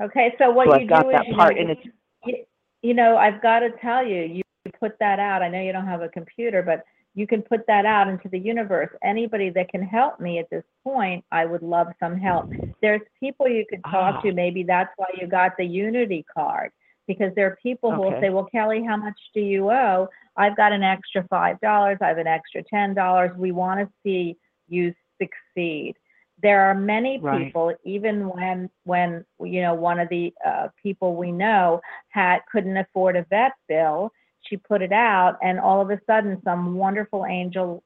[0.01, 1.81] Okay, so what so you I've got is, that part know, and it's
[2.25, 2.35] you,
[2.81, 5.41] you know, I've got to tell you, you put that out.
[5.41, 6.83] I know you don't have a computer, but
[7.15, 8.89] you can put that out into the universe.
[9.03, 12.49] Anybody that can help me at this point, I would love some help.
[12.81, 14.21] There's people you could talk Ah.
[14.21, 14.31] to.
[14.33, 16.71] Maybe that's why you got the Unity card,
[17.07, 20.09] because there are people who will say, "Well, Kelly, how much do you owe?
[20.37, 21.97] I've got an extra five dollars.
[22.01, 23.35] I have an extra ten dollars.
[23.37, 24.37] We want to see
[24.67, 25.97] you succeed."
[26.41, 27.45] There are many Right.
[27.45, 32.75] people, even when when you know one of the uh, people we know had couldn't
[32.77, 34.11] afford a vet bill,
[34.43, 37.83] she put it out, and all of a sudden, some wonderful angel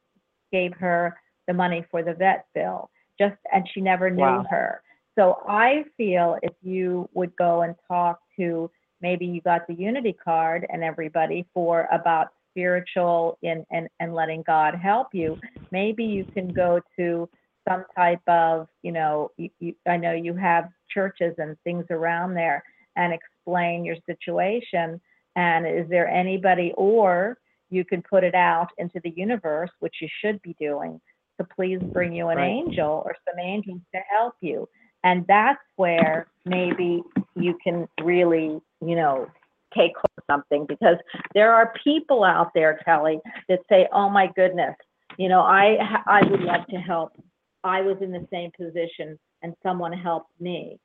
[0.52, 2.90] gave her the money for the vet bill.
[3.20, 4.46] Just and she never knew Wow.
[4.50, 4.82] her.
[5.18, 8.70] So I feel if you would go and talk to
[9.02, 14.44] maybe you got the Unity card and everybody for about spiritual and and and letting
[14.44, 15.38] God help you.
[15.72, 17.30] Maybe you can go to
[17.68, 22.34] some type of you know you, you, I know you have churches and things around
[22.34, 22.64] there
[22.96, 25.00] and explain your situation
[25.38, 27.38] and is there anybody or
[27.70, 31.00] you can put it out into the universe which you should be doing.
[31.40, 32.48] To please bring you an Right.
[32.48, 34.68] angel or some angels to help you.
[35.04, 37.04] And that's where maybe
[37.36, 39.28] you can really you know
[39.78, 39.92] take
[40.30, 40.66] something.
[40.68, 40.98] Because
[41.36, 44.76] there are people out there kelly that say oh my goodness
[45.18, 45.78] you know i
[46.08, 47.12] i would love to help.
[47.64, 50.80] I was in the same position and someone helped me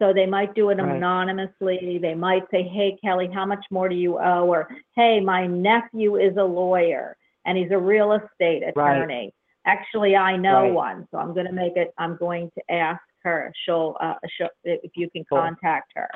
[0.00, 0.96] so they might do it Right.
[0.96, 5.46] anonymously they might say hey kelly how much more do you owe or hey my
[5.46, 8.96] nephew is a lawyer and he's a real estate Right.
[8.96, 9.32] attorney
[9.66, 10.72] actually i know Right.
[10.72, 14.48] one so i'm going to make it i'm going to ask her she'll uh she'll,
[14.64, 15.38] if you can Cool.
[15.40, 16.08] contact her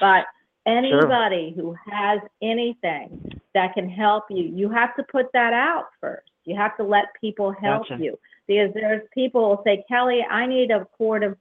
[0.00, 0.24] but
[0.66, 3.20] anybody who has anything
[3.54, 7.06] that can help you you have to put that out first you have to let
[7.20, 8.02] people help Gotcha.
[8.02, 8.18] you
[8.48, 11.36] because there's people who will say kelly i need a quart of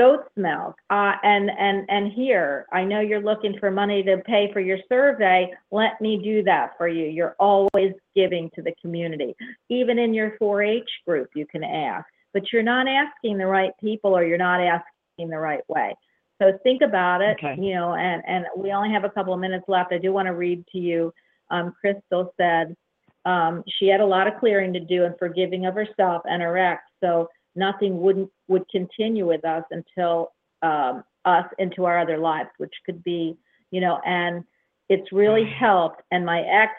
[0.00, 4.44] goat's milk uh, and and and here i know you're looking for money to pay
[4.52, 5.38] for your survey.
[5.70, 7.06] Let me do that for you.
[7.18, 9.30] You're always giving to the community.
[9.68, 14.12] Even in your 4-h group you can ask but you're not asking the right people
[14.16, 15.94] or you're not asking the right way.
[16.40, 17.56] So think about it Okay.
[17.60, 19.92] you know and and we only have a couple of minutes left.
[19.92, 21.12] I do want to read to you
[21.50, 22.66] um, crystal said
[23.26, 26.56] um, she had a lot of clearing to do and forgiving of herself and her
[26.56, 26.82] ex.
[27.02, 27.28] So
[27.66, 30.32] nothing wouldn't would continue with us until
[30.62, 33.36] um, us into our other lives which could be
[33.70, 34.42] you know and
[34.88, 36.72] it's really helped and my ex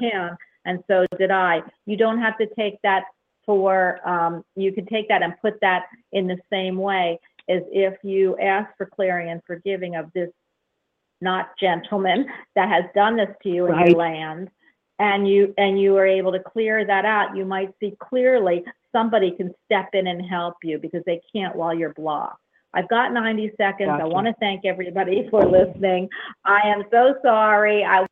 [0.00, 1.60] him and so did i.
[1.86, 3.04] You don't have to take that
[3.44, 7.18] for um, you can take that and put that in the same way
[7.48, 10.30] as if you ask for clearing and forgiving of this
[11.20, 14.48] not gentleman that has done this to you in your land
[15.02, 19.32] and you and you are able to clear that out you might see clearly somebody
[19.32, 22.40] can step in and help you because they can't while you're blocked
[22.74, 26.08] i've got 90 seconds i want to thank everybody for listening
[26.44, 28.06] i am so sorry i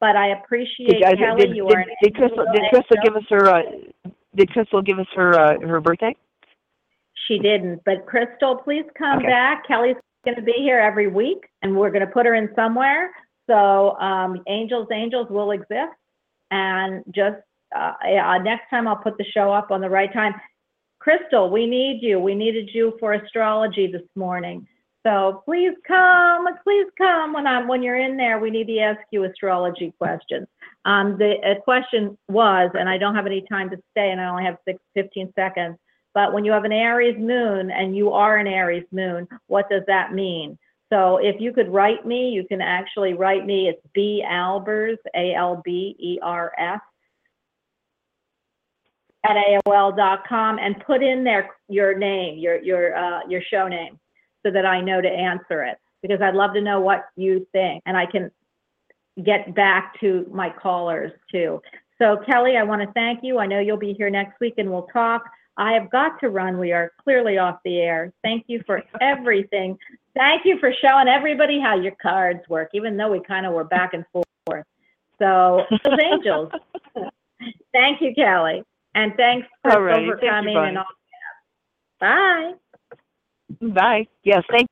[0.00, 3.16] but i appreciate did, kelly did, you did, are an did Crystal did Crystal give
[3.16, 3.62] us her uh,
[4.36, 6.14] did Crystal give us her uh, her birthday?
[7.26, 9.26] She didn't, but Crystal, please come Okay.
[9.28, 9.66] back.
[9.66, 13.10] Kelly's going to be here every week, and we're going to put her in somewhere.
[13.46, 15.94] So um, Angels, Angels will exist,
[16.50, 17.36] and just
[17.74, 20.34] uh, next time I'll put the show up on the right time.
[20.98, 22.18] Crystal, we need you.
[22.18, 24.66] We needed you for astrology this morning.
[25.06, 28.40] So please come, please come when I'm, when you're in there.
[28.40, 30.48] We need to ask you astrology questions.
[30.84, 34.28] Um, the uh, question was, and I don't have any time to stay and I
[34.28, 35.76] only have six, 15 seconds,
[36.12, 39.82] but when you have an Aries moon and you are an Aries moon, what does
[39.86, 40.58] that mean?
[40.92, 43.68] So if you could write me, you can actually write me.
[43.68, 46.80] It's B Albers, A L B E R S,
[49.24, 53.98] at AOL.com and put in there your name, your your uh, your show name,
[54.44, 55.78] so that I know to answer it.
[56.02, 58.30] Because I'd love to know what you think, and I can
[59.24, 61.60] get back to my callers too.
[61.98, 63.38] So Kelly, I want to thank you.
[63.38, 65.24] I know you'll be here next week, and we'll talk.
[65.56, 66.58] I have got to run.
[66.58, 68.12] We are clearly off the air.
[68.22, 69.78] Thank you for everything.
[70.16, 73.64] Thank you for showing everybody how your cards work, even though we kind of were
[73.64, 74.64] back and forth.
[75.18, 76.50] So, those angels.
[77.72, 78.62] Thank you, Kelly.
[78.94, 79.96] And thanks for right.
[79.96, 80.68] Thank you, overcoming Bonnie.
[80.68, 80.84] and all
[82.00, 82.56] that.
[83.60, 83.68] Bye.
[83.68, 84.06] Bye.
[84.24, 84.68] Yes, thank